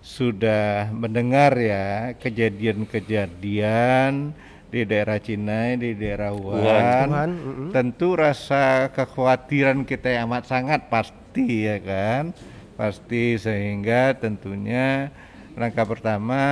sudah 0.00 0.88
mendengar 0.88 1.52
ya 1.60 2.16
kejadian-kejadian 2.16 4.32
di 4.72 4.80
daerah 4.88 5.20
Cina, 5.20 5.76
di 5.76 5.92
daerah 5.92 6.32
Wuhan, 6.32 7.08
Wuhan, 7.12 7.30
tentu 7.76 8.16
rasa 8.16 8.88
kekhawatiran 8.88 9.84
kita 9.84 10.16
yang 10.16 10.32
amat 10.32 10.48
sangat 10.48 10.88
pasti 10.88 11.25
ya 11.44 11.76
kan, 11.82 12.32
pasti 12.80 13.36
sehingga 13.36 14.16
tentunya 14.16 15.12
langkah 15.56 15.88
pertama 15.88 16.44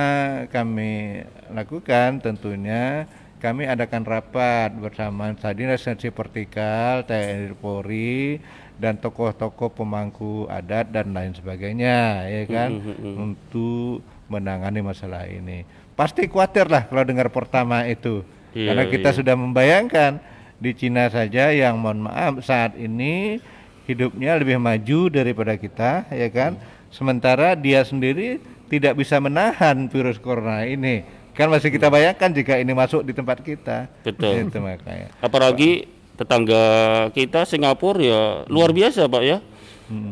kami 0.49 1.21
lakukan 1.53 2.17
tentunya 2.25 3.05
kami 3.37 3.69
adakan 3.69 4.01
rapat 4.01 4.73
bersama 4.73 5.29
Dinas 5.53 5.85
Sensi 5.85 6.09
Vertikal, 6.09 7.05
TNI 7.05 7.53
Polri 7.53 8.41
dan 8.81 8.97
tokoh-tokoh 8.97 9.69
pemangku 9.69 10.49
adat 10.49 10.89
dan 10.89 11.13
lain 11.13 11.37
sebagainya 11.37 12.25
ya 12.25 12.43
kan 12.49 12.81
untuk 13.21 14.01
menangani 14.25 14.81
masalah 14.81 15.29
ini. 15.29 15.61
Pasti 15.93 16.25
khawatir 16.25 16.67
lah 16.67 16.89
kalau 16.89 17.05
dengar 17.05 17.29
pertama 17.29 17.85
itu. 17.85 18.25
Iya, 18.57 18.73
Karena 18.73 18.83
kita 18.89 19.09
iya. 19.13 19.17
sudah 19.21 19.35
membayangkan 19.37 20.11
di 20.57 20.71
Cina 20.73 21.11
saja 21.11 21.51
yang 21.51 21.77
mohon 21.77 22.07
maaf 22.07 22.41
saat 22.41 22.73
ini 22.79 23.37
hidupnya 23.85 24.37
lebih 24.37 24.57
maju 24.57 24.99
daripada 25.09 25.53
kita 25.55 26.09
ya 26.11 26.29
kan. 26.29 26.57
Sementara 26.89 27.53
dia 27.53 27.81
sendiri 27.83 28.39
tidak 28.69 28.97
bisa 28.97 29.19
menahan 29.19 29.87
virus 29.89 30.17
corona 30.17 30.63
ini. 30.63 31.05
Kan 31.35 31.51
masih 31.51 31.67
kita 31.67 31.91
bayangkan 31.91 32.31
jika 32.31 32.55
ini 32.55 32.71
masuk 32.71 33.03
di 33.03 33.11
tempat 33.11 33.43
kita. 33.43 33.91
Betul. 34.01 34.47
Itu 34.47 34.63
makanya. 34.63 35.11
Apalagi 35.19 35.85
tetangga 36.15 36.63
kita 37.11 37.43
Singapura 37.43 37.99
ya 37.99 38.21
luar 38.47 38.71
Hmm. 38.71 38.79
biasa 38.79 39.11
pak 39.11 39.23
ya. 39.23 39.37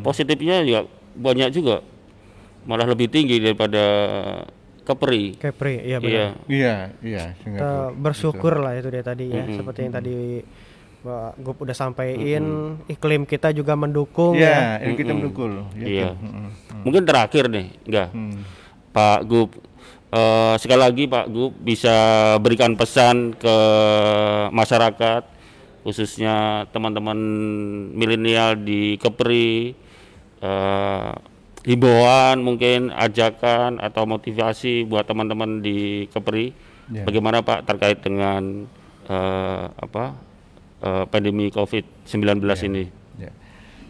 Positifnya 0.03 0.62
ya 0.62 0.86
banyak 1.17 1.49
juga, 1.49 1.81
malah 2.69 2.86
lebih 2.86 3.09
tinggi 3.09 3.41
daripada 3.41 3.81
Kepri. 4.83 5.39
Kepri, 5.39 5.79
iya 5.79 5.97
benar. 5.97 6.12
Iya. 6.12 6.27
Iya, 6.45 6.75
iya. 7.01 7.23
Kita 7.33 7.41
Singapura. 7.41 7.95
bersyukur 7.95 8.53
lah 8.59 8.75
itu 8.75 8.91
dia 8.91 9.01
tadi 9.01 9.31
ya, 9.31 9.47
seperti 9.47 9.79
yang 9.88 9.93
tadi 9.95 10.17
Pak 11.04 11.36
Gup 11.44 11.60
udah 11.68 11.76
sampaikan, 11.76 12.80
iklim 12.88 13.28
kita 13.28 13.52
juga 13.52 13.76
mendukung 13.76 14.39
ya. 14.39 14.80
Iya, 14.80 14.96
kita 14.96 15.12
mendukung. 15.12 15.68
ya 15.76 15.84
Iya. 15.84 16.10
Mm-mm. 16.16 16.48
Mungkin 16.88 17.04
terakhir 17.04 17.52
nih, 17.52 17.76
enggak. 17.84 18.10
Hmm. 18.16 18.39
Pak 18.96 19.20
Gub, 19.28 19.50
eh, 20.16 20.56
sekali 20.63 20.80
lagi 20.80 21.04
Pak 21.12 21.28
Gub 21.28 21.52
bisa 21.60 21.92
berikan 22.39 22.80
pesan 22.80 23.36
ke 23.36 23.58
masyarakat, 24.56 25.28
khususnya 25.84 26.68
teman-teman 26.72 27.20
milenial 27.92 28.56
di 28.56 28.96
Kepri, 28.96 29.76
eh, 30.39 31.12
himbauan 31.68 32.39
mungkin 32.39 32.96
ajakan 32.96 33.84
atau 33.84 34.08
motivasi 34.08 34.88
buat 34.88 35.04
teman-teman 35.04 35.60
di 35.60 36.08
Kepri, 36.16 36.56
Ya. 36.92 37.08
bagaimana 37.08 37.39
Pak 37.44 37.68
terkait 37.68 38.00
dengan 38.00 38.68
eh, 39.04 39.66
apa 39.68 40.16
eh, 40.84 41.06
pandemi 41.08 41.48
COVID-19 41.48 42.43
ini? 42.67 42.91
Ya. 43.15 43.32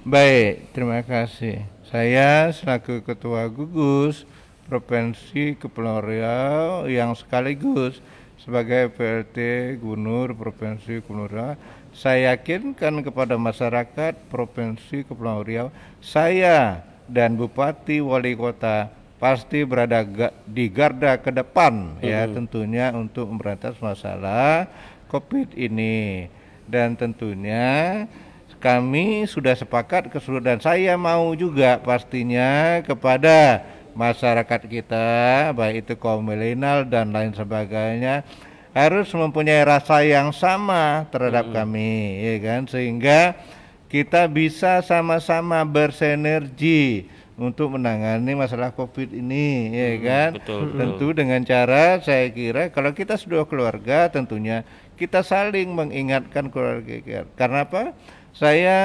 Baik, 0.05 0.69
terima 0.77 1.01
kasih. 1.01 1.65
Saya 1.89 2.53
selaku 2.53 3.01
Ketua 3.01 3.49
Gugus 3.49 4.29
Provinsi 4.69 5.57
Kepulauan 5.57 6.05
Riau 6.05 6.85
yang 6.87 7.13
sekaligus 7.17 7.99
sebagai 8.39 8.91
PLT 8.93 9.37
Gubernur 9.79 10.35
Provinsi 10.37 11.01
Kepulauan 11.01 11.31
Riau, 11.31 11.53
saya 11.93 12.33
yakinkan 12.33 13.05
kepada 13.05 13.37
masyarakat 13.37 14.13
Provinsi 14.27 15.05
Kepulauan 15.07 15.45
Riau, 15.45 15.67
saya 16.01 16.83
dan 17.07 17.35
Bupati 17.35 17.99
Wali 17.99 18.35
Kota 18.35 18.91
pasti 19.23 19.63
berada 19.63 20.03
ga- 20.03 20.35
di 20.43 20.67
garda 20.67 21.15
ke 21.15 21.31
depan 21.31 21.95
ya 22.03 22.27
tentunya 22.27 22.91
untuk 22.91 23.31
memberantas 23.31 23.79
masalah 23.79 24.67
COVID 25.07 25.55
ini 25.55 26.27
dan 26.73 26.97
tentunya 26.97 28.09
kami 28.57 29.29
sudah 29.29 29.53
sepakat 29.53 30.09
keseluruhan 30.09 30.57
dan 30.57 30.59
saya 30.63 30.97
mau 30.97 31.37
juga 31.37 31.77
pastinya 31.77 32.81
kepada 32.81 33.61
masyarakat 33.93 34.61
kita 34.65 35.51
baik 35.53 35.85
itu 35.85 35.93
kaum 35.93 36.25
milenial 36.25 36.81
dan 36.89 37.13
lain 37.13 37.29
sebagainya 37.37 38.25
harus 38.73 39.13
mempunyai 39.13 39.61
rasa 39.61 40.01
yang 40.01 40.33
sama 40.33 41.05
terhadap 41.13 41.53
kami 41.53 42.25
ya 42.25 42.35
kan 42.41 42.65
sehingga 42.65 43.37
kita 43.85 44.25
bisa 44.25 44.81
sama-sama 44.81 45.61
bersinergi 45.61 47.05
untuk 47.33 47.77
menangani 47.77 48.37
masalah 48.37 48.69
COVID 48.73 49.09
ini, 49.09 49.73
ya 49.73 49.91
kan? 50.05 50.29
betul, 50.37 50.69
betul. 50.69 50.77
Tentu 50.77 51.07
dengan 51.17 51.41
cara 51.41 51.97
saya 52.01 52.29
kira 52.29 52.69
kalau 52.69 52.93
kita 52.93 53.17
sudah 53.17 53.45
keluarga, 53.49 54.09
tentunya 54.09 54.61
kita 54.99 55.25
saling 55.25 55.73
mengingatkan 55.73 56.49
keluarga 56.53 56.99
kita. 57.01 57.25
Karena 57.35 57.65
apa? 57.65 57.93
Saya 58.33 58.77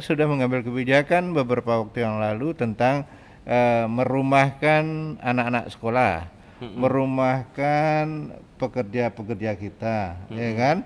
sudah 0.00 0.24
mengambil 0.24 0.64
kebijakan 0.64 1.36
beberapa 1.36 1.84
waktu 1.84 2.08
yang 2.08 2.16
lalu 2.20 2.56
tentang 2.56 3.04
uh, 3.44 3.84
merumahkan 3.84 5.16
anak-anak 5.20 5.68
sekolah, 5.68 6.24
merumahkan 6.64 8.32
pekerja-pekerja 8.56 9.52
kita, 9.60 10.16
ya 10.32 10.50
kan? 10.56 10.76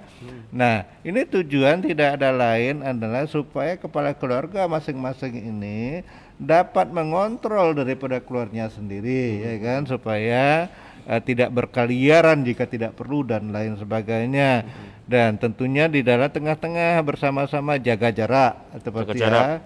Nah, 0.51 0.83
ini 1.07 1.23
tujuan 1.31 1.79
tidak 1.79 2.19
ada 2.19 2.35
lain 2.35 2.83
adalah 2.83 3.23
supaya 3.31 3.79
kepala 3.79 4.11
keluarga 4.19 4.67
masing-masing 4.67 5.39
ini 5.39 6.03
dapat 6.35 6.91
mengontrol 6.91 7.79
daripada 7.79 8.19
keluarnya 8.19 8.67
sendiri, 8.73 9.47
ya 9.47 9.55
kan? 9.63 9.87
Supaya 9.87 10.67
uh, 11.09 11.21
tidak 11.25 11.49
berkeliaran 11.51 12.45
jika 12.45 12.69
tidak 12.69 12.93
perlu 12.95 13.25
dan 13.25 13.49
lain 13.51 13.75
sebagainya. 13.81 14.63
Dan 15.09 15.41
tentunya 15.41 15.89
di 15.89 16.05
dalam 16.05 16.29
tengah-tengah 16.29 17.01
bersama-sama 17.01 17.81
jaga 17.81 18.13
jarak 18.13 18.61
seperti 18.77 19.17
Jaga 19.17 19.25
jarak. 19.25 19.45
ya, 19.49 19.57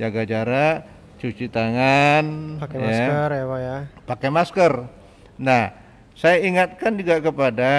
jaga 0.00 0.22
jarak, 0.24 0.76
cuci 1.20 1.46
tangan, 1.52 2.24
Pakai 2.64 2.78
ya 2.80 2.84
masker 2.88 3.28
ya 3.28 3.44
Pak 3.44 3.60
ya. 3.60 3.76
pakai 4.08 4.28
masker. 4.32 4.72
Nah, 5.36 5.64
saya 6.16 6.36
ingatkan 6.40 6.96
juga 6.96 7.20
kepada 7.20 7.72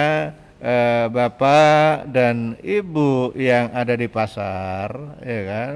eh, 0.62 1.06
bapak 1.10 2.06
dan 2.06 2.54
ibu 2.62 3.34
yang 3.34 3.74
ada 3.74 3.98
di 3.98 4.06
pasar, 4.06 5.18
ya 5.26 5.40
kan. 5.42 5.72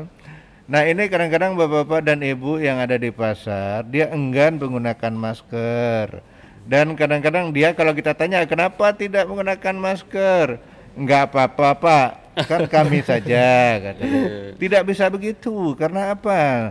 Nah, 0.71 0.87
ini 0.87 1.11
kadang-kadang 1.11 1.59
bapak-bapak 1.59 2.07
dan 2.07 2.23
ibu 2.23 2.63
yang 2.63 2.79
ada 2.79 2.95
di 2.95 3.11
pasar 3.11 3.83
dia 3.91 4.15
enggan 4.15 4.63
menggunakan 4.63 5.11
masker. 5.11 6.23
Dan 6.63 6.95
kadang-kadang 6.95 7.51
dia 7.51 7.75
kalau 7.75 7.91
kita 7.91 8.15
tanya 8.15 8.47
kenapa 8.47 8.95
tidak 8.95 9.27
menggunakan 9.27 9.75
masker, 9.75 10.63
enggak 10.95 11.31
apa-apa 11.31 11.69
pak, 11.75 12.11
kan 12.47 12.61
kami 12.81 13.03
saja 13.03 13.79
katanya. 13.83 14.23
Tidak 14.57 14.83
bisa 14.87 15.11
begitu 15.11 15.75
karena 15.75 16.15
apa? 16.15 16.71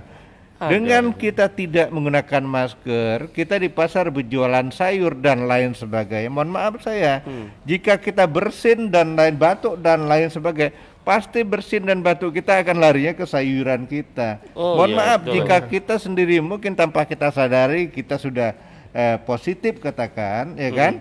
Dengan 0.62 1.10
kita 1.10 1.50
tidak 1.50 1.90
menggunakan 1.90 2.46
masker, 2.46 3.34
kita 3.34 3.58
di 3.58 3.66
pasar 3.66 4.14
berjualan 4.14 4.70
sayur 4.70 5.18
dan 5.18 5.50
lain 5.50 5.74
sebagainya. 5.74 6.30
Mohon 6.30 6.52
maaf 6.54 6.74
saya, 6.86 7.26
jika 7.66 7.98
kita 7.98 8.30
bersin 8.30 8.94
dan 8.94 9.18
lain 9.18 9.42
batuk 9.42 9.82
dan 9.82 10.06
lain 10.06 10.30
sebagainya, 10.30 10.78
pasti 11.02 11.42
bersin 11.42 11.90
dan 11.90 12.06
batuk 12.06 12.38
kita 12.38 12.62
akan 12.62 12.78
larinya 12.78 13.18
ke 13.18 13.26
sayuran 13.26 13.90
kita. 13.90 14.38
Oh, 14.54 14.78
Mohon 14.78 14.92
iya, 14.94 14.98
maaf 15.02 15.20
betul. 15.26 15.34
jika 15.34 15.58
kita 15.66 15.96
sendiri 15.98 16.38
mungkin 16.46 16.78
tanpa 16.78 17.10
kita 17.10 17.34
sadari 17.34 17.90
kita 17.90 18.22
sudah 18.22 18.54
eh, 18.92 19.18
positif 19.24 19.80
katakan, 19.80 20.56
ya 20.56 20.70
kan? 20.72 20.94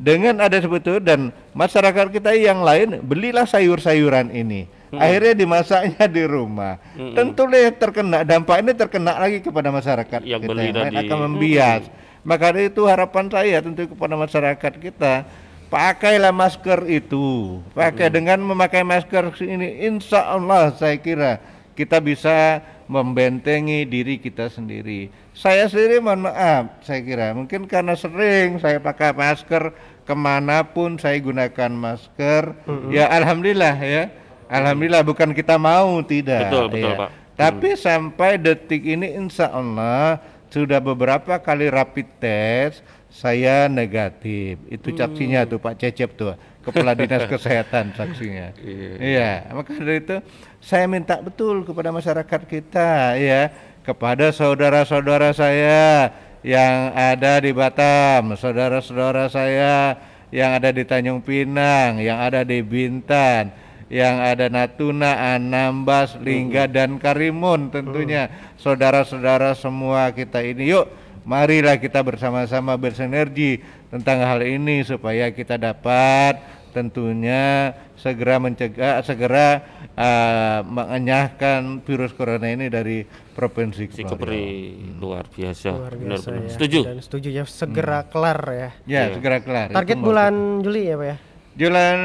Dengan 0.00 0.40
ada 0.40 0.58
itu 0.58 1.00
dan 1.00 1.32
masyarakat 1.52 2.10
kita 2.12 2.36
yang 2.36 2.64
lain 2.64 3.00
belilah 3.04 3.44
sayur-sayuran 3.48 4.32
ini. 4.32 4.68
Akhirnya 4.94 5.34
dimasaknya 5.34 6.06
di 6.06 6.22
rumah. 6.22 6.78
Tentu 6.94 7.50
deh 7.50 7.66
terkena 7.74 8.22
dampak 8.22 8.62
ini 8.62 8.72
terkena 8.78 9.18
lagi 9.18 9.42
kepada 9.42 9.74
masyarakat 9.74 10.20
Yang 10.22 10.40
kita 10.46 10.50
beli 10.54 10.66
yang 10.70 10.76
lain 10.86 10.94
akan 11.02 11.18
membias. 11.30 11.82
Maka 12.24 12.56
dari 12.56 12.72
itu 12.72 12.88
harapan 12.88 13.28
saya 13.28 13.60
tentu 13.60 13.84
kepada 13.84 14.14
masyarakat 14.16 14.72
kita 14.80 15.28
pakailah 15.68 16.32
masker 16.32 16.86
itu. 16.88 17.58
Pakai 17.74 18.08
dengan 18.08 18.40
memakai 18.40 18.86
masker 18.86 19.34
ini 19.44 19.84
insya 19.84 20.32
Allah 20.32 20.72
saya 20.78 20.96
kira 20.96 21.42
kita 21.74 21.98
bisa 21.98 22.62
membentengi 22.86 23.88
diri 23.88 24.20
kita 24.20 24.52
sendiri. 24.52 25.08
Saya 25.32 25.66
sendiri 25.66 25.98
mohon 25.98 26.28
maaf, 26.30 26.84
saya 26.84 27.00
kira 27.02 27.32
mungkin 27.32 27.66
karena 27.66 27.96
sering 27.96 28.60
saya 28.60 28.78
pakai 28.78 29.16
masker 29.16 29.74
ke 30.04 30.14
mana 30.14 30.62
pun 30.62 31.00
saya 31.00 31.16
gunakan 31.18 31.72
masker, 31.72 32.54
ya 32.92 33.08
alhamdulillah 33.08 33.76
ya, 33.80 34.12
alhamdulillah 34.52 35.02
bukan 35.02 35.32
kita 35.32 35.56
mau 35.56 36.04
tidak. 36.04 36.52
Betul, 36.52 36.66
betul, 36.70 36.92
ya. 36.92 37.00
Pak. 37.00 37.10
Tapi 37.34 37.68
sampai 37.74 38.38
detik 38.38 38.86
ini 38.86 39.10
insya 39.18 39.50
Allah 39.50 40.22
sudah 40.54 40.78
beberapa 40.78 41.34
kali 41.42 41.66
rapid 41.66 42.06
test 42.22 42.86
saya 43.10 43.66
negatif. 43.66 44.58
Itu 44.70 44.94
saksinya 44.94 45.42
tuh 45.46 45.58
Pak 45.58 45.74
Cecep 45.78 46.14
tuh, 46.14 46.38
Kepala 46.62 46.94
Dinas 46.94 47.26
Kesehatan 47.32 47.90
saksinya. 47.98 48.54
Iya, 48.98 49.50
maka 49.50 49.74
dari 49.74 49.98
itu 49.98 50.16
saya 50.64 50.88
minta 50.88 51.20
betul 51.20 51.60
kepada 51.60 51.92
masyarakat 51.92 52.40
kita 52.48 53.20
ya, 53.20 53.52
kepada 53.84 54.32
saudara-saudara 54.32 55.36
saya 55.36 56.08
yang 56.40 56.96
ada 56.96 57.36
di 57.44 57.52
Batam, 57.52 58.32
saudara-saudara 58.32 59.28
saya 59.28 60.00
yang 60.32 60.56
ada 60.56 60.72
di 60.72 60.88
Tanjung 60.88 61.20
Pinang, 61.20 62.00
yang 62.00 62.16
ada 62.16 62.48
di 62.48 62.64
Bintan, 62.64 63.52
yang 63.92 64.24
ada 64.24 64.48
Natuna, 64.48 65.36
Anambas, 65.36 66.16
Lingga 66.16 66.64
dan 66.64 66.96
Karimun 66.96 67.68
tentunya. 67.68 68.32
Saudara-saudara 68.56 69.52
semua 69.52 70.08
kita 70.16 70.40
ini. 70.40 70.72
Yuk 70.72 70.88
marilah 71.28 71.76
kita 71.76 72.00
bersama-sama 72.00 72.76
bersinergi 72.80 73.60
tentang 73.92 74.24
hal 74.24 74.40
ini 74.40 74.80
supaya 74.80 75.28
kita 75.28 75.60
dapat 75.60 76.40
tentunya 76.72 77.72
segera 77.94 78.42
mencegah 78.42 79.00
segera 79.06 79.62
uh, 79.94 80.60
mengenyahkan 80.66 81.82
virus 81.86 82.12
corona 82.14 82.50
ini 82.50 82.66
dari 82.66 83.06
provinsi 83.06 83.86
Kepri 83.90 84.76
luar 84.98 85.26
biasa. 85.30 85.70
Luar 85.74 85.94
Benar 85.94 86.18
biasa 86.18 86.28
benar. 86.30 86.42
ya. 86.42 86.50
Setuju. 86.54 86.80
Dan 86.86 86.98
setuju 87.02 87.28
ya 87.30 87.44
segera 87.46 87.98
kelar 88.06 88.40
ya. 88.50 88.70
Ya, 88.86 89.02
segera 89.14 89.38
kelar. 89.42 89.68
Target 89.74 89.98
Itu 89.98 90.06
bulan 90.06 90.34
Juli 90.62 90.82
ya 90.90 90.94
Pak 90.98 91.06
ya. 91.06 91.16
Bulan 91.54 91.98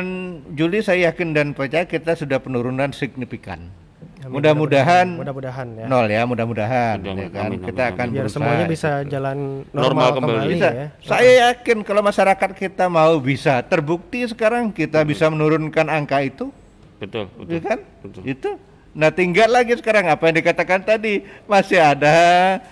Juli 0.53 0.77
saya 0.85 1.09
yakin 1.09 1.29
dan 1.33 1.47
percaya 1.57 1.85
kita 1.89 2.13
sudah 2.13 2.37
penurunan 2.37 2.93
signifikan. 2.93 3.73
Amin, 4.19 4.35
Mudah-mudahan 4.35 5.07
Mudah-mudahan 5.15 5.67
ya. 5.75 5.85
nol 5.87 6.07
ya, 6.07 6.21
mudah-mudahan 6.23 6.95
Mudah- 6.99 7.15
ya 7.15 7.27
kan. 7.31 7.43
amin, 7.47 7.59
kita 7.61 7.81
amin, 7.81 7.93
akan. 7.95 8.05
Biar 8.05 8.19
berusaha 8.21 8.35
semuanya 8.35 8.65
bisa 8.67 8.91
itu. 8.99 9.09
jalan 9.09 9.37
Normal 9.65 9.79
normal, 9.81 10.07
kembali. 10.11 10.35
kembali, 10.35 10.53
Bisa. 10.53 10.69
ya. 10.69 10.87
Saya 11.01 11.31
yakin 11.49 11.77
kalau 11.81 12.01
masyarakat 12.01 12.49
kita 12.53 12.85
mau 12.87 13.13
bisa, 13.17 13.53
terbukti 13.61 14.19
sekarang 14.25 14.69
kita 14.69 14.99
bisa 15.01 15.27
menurunkan 15.27 15.87
angka 15.87 16.19
itu, 16.21 16.51
Betul, 16.97 17.31
betul. 17.33 17.47
ya 17.49 17.59
kan? 17.61 17.79
Betul. 18.03 18.21
Itu. 18.25 18.51
Nah, 18.91 19.09
tinggal 19.09 19.47
lagi 19.47 19.73
sekarang 19.73 20.05
apa 20.05 20.23
yang 20.25 20.35
dikatakan 20.35 20.81
tadi, 20.81 21.23
masih 21.45 21.79
ada 21.79 22.17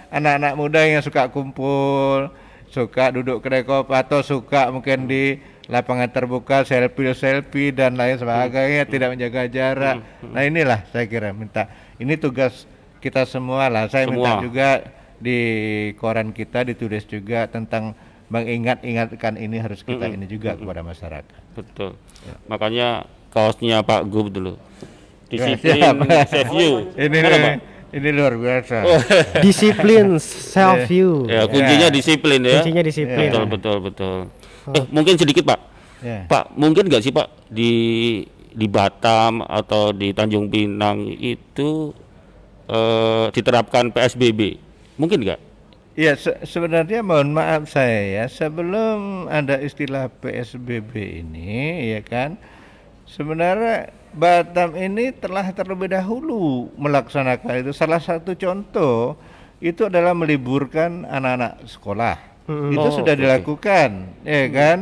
anak-anak 0.09 0.53
muda 0.53 0.81
yang 0.83 0.99
suka 0.99 1.27
kumpul, 1.27 2.27
suka 2.67 3.07
duduk 3.09 3.39
kedai 3.39 3.63
kopi 3.63 3.93
atau 3.93 4.19
suka 4.19 4.67
mungkin 4.67 5.07
di 5.07 5.39
lapangan 5.67 6.08
terbuka 6.08 6.63
selfie-selfie 6.63 7.75
dan 7.75 7.99
lain 7.99 8.15
sebagainya, 8.15 8.88
tidak 8.88 9.13
menjaga 9.15 9.51
jarak. 9.51 9.95
Nah, 10.23 10.41
inilah 10.47 10.88
saya 10.95 11.06
kira 11.12 11.36
minta. 11.36 11.67
Ini 11.99 12.15
tugas 12.15 12.63
kita 13.03 13.27
semua 13.27 13.67
lah. 13.67 13.91
Saya 13.91 14.08
minta 14.08 14.39
Semua. 14.39 14.43
juga 14.43 14.69
di 15.17 15.39
koran 15.97 16.32
kita 16.32 16.63
ditulis 16.63 17.03
juga 17.06 17.49
tentang 17.49 17.97
mengingat-ingatkan 18.27 19.39
ini 19.39 19.58
harus 19.60 19.82
kita 19.84 20.08
ini 20.12 20.27
juga 20.27 20.56
kepada 20.60 20.84
masyarakat. 20.84 21.39
Betul. 21.56 21.95
Ya. 22.27 22.36
Makanya 22.51 22.88
kaosnya 23.32 23.84
Pak 23.84 24.08
Gub 24.12 24.32
dulu. 24.32 24.60
Ya, 25.27 25.56
Disiplin 25.56 25.80
save 26.27 26.51
you. 26.56 26.71
Ini 26.95 27.19
ini 27.95 28.10
luar 28.12 28.36
biasa. 28.36 28.84
Disiplin 29.45 30.19
self 30.56 30.91
view. 30.91 31.23
Ya, 31.27 31.47
kuncinya 31.47 31.88
disiplin 31.88 32.39
ya. 32.43 32.60
Kuncinya 32.60 32.84
disiplin. 32.84 33.32
Betul, 33.32 33.45
betul, 33.47 33.77
betul. 33.80 34.17
Eh, 34.75 34.86
mungkin 34.91 35.15
sedikit, 35.15 35.43
Pak. 35.47 35.60
Ya. 36.03 36.27
Pak, 36.27 36.53
mungkin 36.53 36.88
nggak 36.91 37.03
sih, 37.03 37.13
Pak, 37.13 37.27
di 37.47 37.71
di 38.58 38.65
Batam 38.65 39.45
atau 39.45 39.93
di 39.93 40.12
Tanjung 40.12 40.49
Pinang 40.49 41.08
itu 41.08 41.93
eh, 42.67 43.25
diterapkan 43.32 43.93
PSBB? 43.93 44.60
Mungkin 44.97 45.23
nggak? 45.23 45.39
Ya 45.97 46.13
se- 46.13 46.45
sebenarnya 46.45 47.01
mohon 47.01 47.34
maaf 47.34 47.65
saya 47.73 48.21
ya 48.21 48.25
sebelum 48.30 49.25
ada 49.34 49.58
istilah 49.58 50.13
PSBB 50.21 51.25
ini 51.25 51.89
ya 51.89 52.06
kan 52.06 52.37
sebenarnya 53.10 53.89
Batam 54.13 54.77
ini 54.77 55.10
telah 55.13 55.50
terlebih 55.54 55.89
dahulu 55.89 56.69
melaksanakan 56.77 57.65
itu 57.65 57.73
salah 57.73 57.98
satu 57.98 58.37
contoh 58.37 59.17
itu 59.58 59.89
adalah 59.89 60.13
meliburkan 60.13 61.02
anak-anak 61.06 61.65
sekolah 61.65 62.17
itu 62.48 62.79
Oh, 62.79 62.91
sudah 62.93 63.13
oke. 63.13 63.21
dilakukan 63.21 63.89
ya 64.23 64.43
kan? 64.48 64.77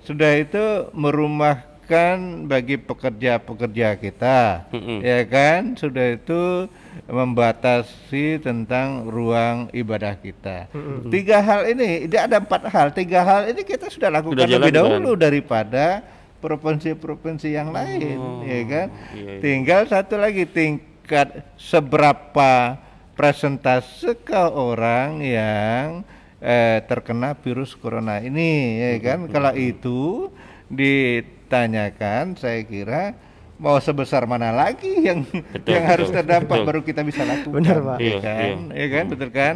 Sudah 0.00 0.32
itu 0.34 0.64
merumahkan 0.92 2.16
bagi 2.44 2.76
pekerja-pekerja 2.76 3.96
kita 3.96 4.70
Mm-mm. 4.70 5.02
ya 5.02 5.20
kan? 5.24 5.74
Sudah 5.74 6.14
itu 6.14 6.70
membatasi 7.04 8.38
tentang 8.38 9.04
ruang 9.04 9.68
ibadah 9.72 10.14
kita. 10.14 10.68
Tiga 11.08 11.38
hal 11.38 11.66
ini 11.66 12.06
tidak 12.06 12.22
ada 12.24 12.36
empat 12.38 12.62
hal. 12.68 12.86
Tiga 12.90 13.20
hal 13.20 13.42
ini 13.48 13.62
kita 13.62 13.88
sudah 13.88 14.08
lakukan 14.10 14.38
Sudah 14.38 14.48
lebih 14.48 14.72
dahulu 14.72 15.10
daripada 15.12 16.00
provinsi-provinsi 16.38 17.48
yang 17.50 17.70
lain 17.70 18.14
Oh, 18.14 18.46
ya 18.46 18.62
kan? 18.64 18.86
iya, 19.10 19.26
iya. 19.26 19.40
tinggal 19.42 19.80
satu 19.84 20.14
lagi 20.14 20.46
tingkat 20.46 21.42
seberapa 21.58 22.78
presentase 23.12 24.14
ke 24.14 24.38
orang 24.38 25.18
yang 25.18 26.06
eh, 26.40 26.78
terkena 26.84 27.34
virus 27.34 27.74
corona 27.74 28.18
ini 28.18 28.78
ya 28.78 28.90
kan? 29.00 29.26
kalau 29.28 29.52
itu 29.52 30.30
ditanyakan 30.70 32.34
saya 32.34 32.60
kira 32.62 33.14
mau 33.58 33.74
sebesar 33.78 34.22
mana 34.24 34.54
lagi 34.54 35.02
yang 35.02 35.26
Betul, 35.26 35.74
yang 35.74 35.84
harus 35.84 36.08
betul, 36.08 36.16
terdampak 36.22 36.56
betul. 36.62 36.66
baru 36.70 36.80
kita 36.86 37.02
bisa 37.02 37.22
lakukan 37.26 37.58
Benar, 37.58 37.78
Pak. 37.82 37.98
ya 37.98 38.06
Iya, 38.06 38.18
kan? 38.22 38.56
iya. 38.70 38.78
ya 38.78 38.86
kan? 38.94 39.04
Betul 39.10 39.30
kan? 39.30 39.54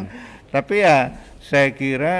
tapi 0.51 0.75
ya 0.79 0.97
saya 1.39 1.69
kira 1.71 2.17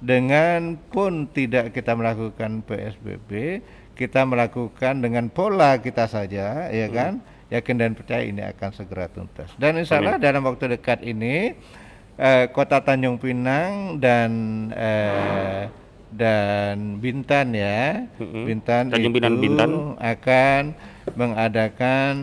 dengan 0.00 0.80
pun 0.88 1.28
tidak 1.28 1.70
kita 1.70 1.92
melakukan 1.92 2.64
PSBB 2.64 3.60
kita 3.92 4.24
melakukan 4.24 5.04
dengan 5.04 5.28
pola 5.28 5.76
kita 5.76 6.08
saja 6.08 6.72
ya 6.72 6.88
Hmm. 6.88 6.96
kan? 6.96 7.12
Yakin 7.50 7.76
dan 7.76 7.92
percaya 7.92 8.22
ini 8.22 8.46
akan 8.46 8.70
segera 8.70 9.10
tuntas. 9.10 9.50
Dan 9.58 9.74
insya 9.74 9.98
Allah 9.98 10.22
dalam 10.22 10.46
waktu 10.46 10.70
dekat 10.70 11.02
ini 11.02 11.58
eh, 12.20 12.44
kota 12.52 12.78
Tanjung 12.78 13.16
Pinang 13.16 13.96
dan 13.96 14.30
eh, 14.76 15.72
dan 16.10 16.98
Bintan 16.98 17.54
ya 17.54 18.04
Mm-mm. 18.18 18.44
Bintan 18.44 18.90
Tanjung 18.90 19.14
Pinang, 19.14 19.34
Bintan. 19.40 19.70
akan 19.96 20.62
mengadakan 21.14 22.14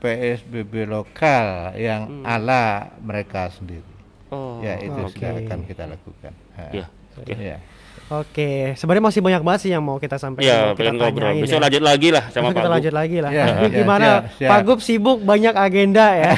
PSBB 0.00 0.84
lokal 0.84 1.72
yang 1.76 2.24
ala 2.24 2.90
mereka 2.98 3.48
sendiri 3.48 3.86
Oh, 4.32 4.58
ya 4.58 4.74
itu 4.82 4.98
oke. 4.98 5.14
sudah 5.14 5.30
akan 5.38 5.58
kita 5.62 5.84
lakukan 5.86 6.32
Ha. 6.54 6.64
Iya, 6.70 6.86
oke. 7.18 7.34
Ya. 7.34 7.58
Oke, 8.06 8.50
sebenarnya 8.74 9.00
masih 9.02 9.20
banyak 9.20 9.40
banget 9.40 9.60
sih 9.60 9.70
yang 9.70 9.80
mau 9.80 9.96
kita 9.96 10.16
sampaikan. 10.16 10.44
Iya, 10.44 10.56
mau 10.62 10.74
kita 10.74 10.90
ngobrol. 10.92 11.32
Besok 11.36 11.56
ya. 11.56 11.62
lanjut 11.62 11.82
lagi 11.82 12.08
lah 12.10 12.24
sama 12.26 12.30
Besok 12.30 12.44
Pak 12.44 12.52
kita 12.54 12.60
Gub. 12.62 12.74
lanjut 12.76 12.92
lagi 12.94 13.16
lah. 13.18 13.30
Ya, 13.30 13.44
ya, 13.56 13.68
gimana? 13.70 14.04
siap, 14.04 14.22
siap. 14.36 14.50
Pak 14.50 14.60
Gub 14.62 14.78
sibuk 14.78 15.18
banyak 15.20 15.54
agenda 15.54 16.06
ya. 16.12 16.32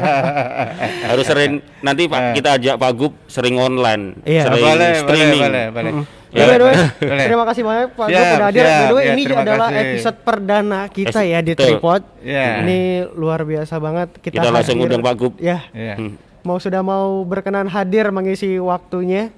Harus 1.10 1.26
sering 1.26 1.52
nanti 1.80 2.02
Pak 2.06 2.20
Eh. 2.20 2.32
kita 2.32 2.48
ajak 2.54 2.74
Pak 2.76 2.92
Gub 2.92 3.12
sering 3.26 3.56
online, 3.56 4.14
Iya. 4.22 4.42
sering 4.46 4.62
boleh, 4.62 4.74
boleh, 4.76 4.92
streaming. 4.96 5.42
boleh, 5.42 5.64
boleh. 5.70 5.92
Ya, 6.30 6.38
Ya, 6.38 6.44
by 6.46 6.54
the 6.54 6.62
way, 6.62 6.76
boleh. 7.02 7.24
terima 7.26 7.44
kasih 7.44 7.62
banyak 7.64 7.88
Pak 7.90 8.06
Gub 8.06 8.14
udah 8.14 8.46
hadir. 8.46 8.62
By 8.62 8.70
siap. 8.70 8.86
the 8.86 8.94
way, 8.94 9.02
Ya, 9.02 9.12
ini 9.12 9.22
adalah 9.26 9.68
kasih. 9.68 9.82
episode 9.82 10.16
perdana 10.22 10.80
kita 10.88 11.20
ya 11.24 11.38
di. 11.40 11.52
Tripod. 11.52 12.02
Ya. 12.22 12.62
Ini 12.62 12.78
luar 13.12 13.42
biasa 13.42 13.74
banget 13.76 14.08
kita, 14.16 14.38
Kita 14.38 14.48
langsung 14.48 14.78
undang 14.78 15.02
Pak 15.02 15.14
Gub. 15.16 15.32
Ya, 15.36 15.66
Ya. 15.72 15.96
Hmm. 15.96 16.14
mau 16.40 16.56
sudah 16.56 16.80
mau 16.80 17.20
berkenan 17.22 17.66
hadir 17.66 18.08
mengisi 18.08 18.56
waktunya 18.56 19.28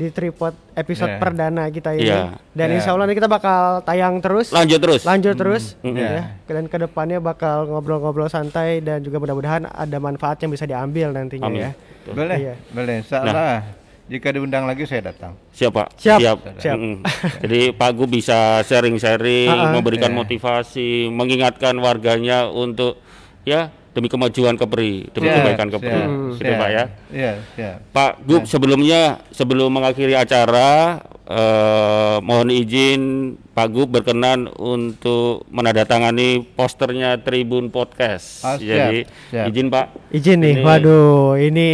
di 0.00 0.08
Tripod 0.08 0.56
episode 0.72 1.12
Ya. 1.12 1.18
perdana 1.18 1.68
kita 1.68 1.92
ini. 1.92 2.08
Iya. 2.08 2.40
Dan 2.50 2.66
Ya. 2.66 2.74
insya 2.74 2.90
Allah 2.90 3.04
ini 3.04 3.12
kita 3.12 3.28
bakal 3.28 3.60
tayang 3.82 4.16
terus. 4.18 4.48
Lanjut 4.48 4.80
terus. 4.80 5.04
lanjut 5.04 5.34
terus 5.34 5.76
Mm. 5.78 5.94
ya 5.94 6.08
dan 6.48 6.64
ke 6.64 6.76
depannya 6.78 7.20
bakal 7.20 7.68
ngobrol-ngobrol 7.68 8.26
santai 8.26 8.80
dan 8.80 9.00
juga 9.00 9.18
mudah-mudahan 9.18 9.68
ada 9.68 9.96
manfaat 9.98 10.40
yang 10.40 10.48
bisa 10.48 10.64
diambil 10.64 11.12
nantinya 11.12 11.44
Amin. 11.44 11.60
ya 11.60 11.70
Boleh, 12.08 12.36
Iya. 12.40 12.54
boleh. 12.70 12.94
Insya 12.98 13.20
Allah. 13.20 13.76
Jika 14.08 14.32
diundang 14.32 14.64
lagi 14.64 14.82
saya 14.82 15.06
datang. 15.06 15.38
Siap 15.52 15.70
Pak. 15.70 15.88
Siap, 15.94 16.18
Siap. 16.18 16.38
siap. 16.58 16.74
Mm-mm. 16.74 16.98
Jadi 17.44 17.60
Pak 17.70 17.90
Gub 17.94 18.10
bisa 18.10 18.58
sharing-sharing, 18.64 19.46
Ah, 19.46 19.68
ah. 19.68 19.70
memberikan 19.70 20.10
Ya. 20.10 20.16
motivasi, 20.16 21.06
mengingatkan 21.06 21.78
warganya 21.78 22.48
untuk 22.48 22.98
ya 23.42 23.70
demi 23.90 24.06
kemajuan 24.06 24.54
Kepri, 24.54 25.10
demi 25.10 25.26
Siap, 25.26 25.36
kebaikan 25.36 25.68
Kepri. 25.68 25.90
siap, 25.90 26.10
Gitu 26.32 26.46
siap. 26.46 26.58
Pak 26.58 26.70
ya. 26.70 26.84
Iya, 27.10 27.32
siap. 27.52 27.76
Pak 27.90 28.10
Gub 28.22 28.42
sebelumnya 28.44 29.00
sebelum 29.30 29.68
mengakhiri 29.68 30.14
acara 30.14 31.02
eh, 31.24 32.16
mohon 32.20 32.48
izin 32.48 33.02
Pak 33.50 33.68
Gub 33.68 33.88
berkenan 33.88 34.50
untuk 34.52 35.46
menandatangani 35.48 36.28
posternya 36.48 37.18
Tribun 37.18 37.68
Podcast. 37.68 38.42
Siap, 38.42 38.58
Jadi 38.58 38.98
siap. 39.28 39.46
izin 39.46 39.66
Pak. 39.68 39.86
izin 40.10 40.38
nih 40.38 40.54
Ini- 40.56 40.64
waduh 40.64 41.34
ini 41.36 41.70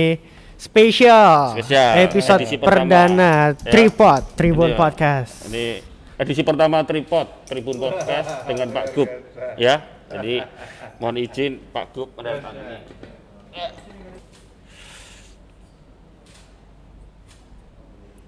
spesial, 0.56 1.52
Spesial, 1.54 2.00
episode 2.02 2.40
edisi 2.42 2.56
pertama. 2.56 2.72
perdana 2.82 3.32
Ya. 3.52 3.60
Tripod 3.66 4.22
Tribun 4.34 4.66
Ini 4.66 4.72
ya. 4.72 4.78
Podcast 4.78 5.32
Ini 5.46 5.66
edisi 6.16 6.42
pertama 6.42 6.80
Tripod 6.80 7.26
Tribun 7.44 7.76
Podcast 7.78 8.28
dengan 8.44 8.68
Pak 8.70 8.84
Gub 8.92 9.08
ya. 9.56 9.84
Jadi 10.06 10.38
mohon 11.00 11.16
izin 11.20 11.60
Pak 11.72 11.92
Gub 11.92 12.08
menandatangani. 12.16 12.78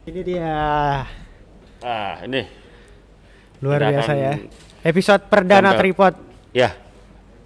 ini 0.08 0.20
dia 0.24 0.52
Ah, 1.78 2.18
ini 2.24 2.42
luar 3.60 3.78
Kita 3.84 3.90
biasa 3.92 4.12
ya 4.18 4.32
episode 4.82 5.22
perdana. 5.30 5.74
Tripod 5.78 6.14
ya. 6.56 6.87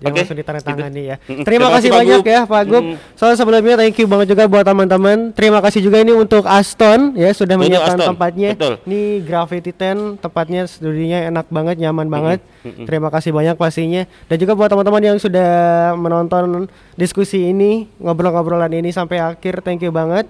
Yang 0.02 0.10
Oke, 0.10 0.20
langsung 0.26 0.38
ditandatangani 0.38 1.02
ya. 1.06 1.16
Mm-mm. 1.22 1.46
Terima 1.46 1.46
Terima 1.46 1.68
kasih 1.78 1.90
kasih, 1.94 1.98
banyak 2.02 2.22
ya 2.26 2.40
Pak 2.42 2.62
Gub. 2.66 2.82
Mm. 2.82 2.94
So 3.14 3.24
sebelumnya 3.38 3.74
thank 3.78 3.96
you 4.02 4.06
banget 4.10 4.26
juga 4.34 4.44
buat 4.50 4.64
teman-teman. 4.66 5.30
Terima 5.30 5.58
kasih 5.62 5.80
juga 5.80 6.02
ini 6.02 6.10
untuk 6.10 6.42
Aston 6.42 7.14
ya 7.14 7.30
sudah 7.30 7.54
menyiapkan 7.54 7.98
tempatnya. 8.02 8.58
betul. 8.58 8.74
Ini 8.82 9.00
Gravity 9.22 9.70
10 9.70 10.18
tempatnya 10.18 10.66
studinya 10.66 11.18
enak 11.30 11.46
banget, 11.46 11.76
nyaman 11.78 12.10
banget. 12.10 12.38
mm-mm. 12.66 12.84
Terima 12.84 13.08
kasih 13.14 13.30
banyak 13.30 13.54
pastinya. 13.54 14.02
Dan 14.26 14.36
juga 14.42 14.58
buat 14.58 14.66
teman-teman 14.66 15.14
yang 15.14 15.16
sudah 15.22 15.50
menonton 15.94 16.66
diskusi 16.98 17.54
ini, 17.54 17.86
ngobrol-ngobrolan 18.02 18.74
ini 18.74 18.90
sampai 18.90 19.22
akhir. 19.22 19.62
Thank 19.62 19.86
you 19.86 19.94
banget. 19.94 20.26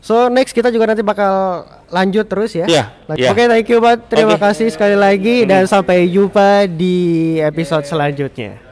So 0.00 0.32
next 0.32 0.56
kita 0.56 0.72
juga 0.72 0.88
nanti 0.88 1.04
bakal 1.04 1.60
lanjut 1.92 2.24
terus 2.24 2.56
ya. 2.56 2.64
Like- 3.04 3.20
iya. 3.20 3.36
Oke, 3.36 3.44
thank 3.44 3.68
you 3.68 3.84
banget. 3.84 4.00
Terima 4.08 4.40
Oke. 4.40 4.48
kasih 4.48 4.72
sekali 4.72 4.96
lagi 4.96 5.44
dan 5.44 5.68
sampai 5.68 6.08
jumpa 6.08 6.64
di 6.64 7.36
episode 7.36 7.84
selanjutnya. 7.84 8.69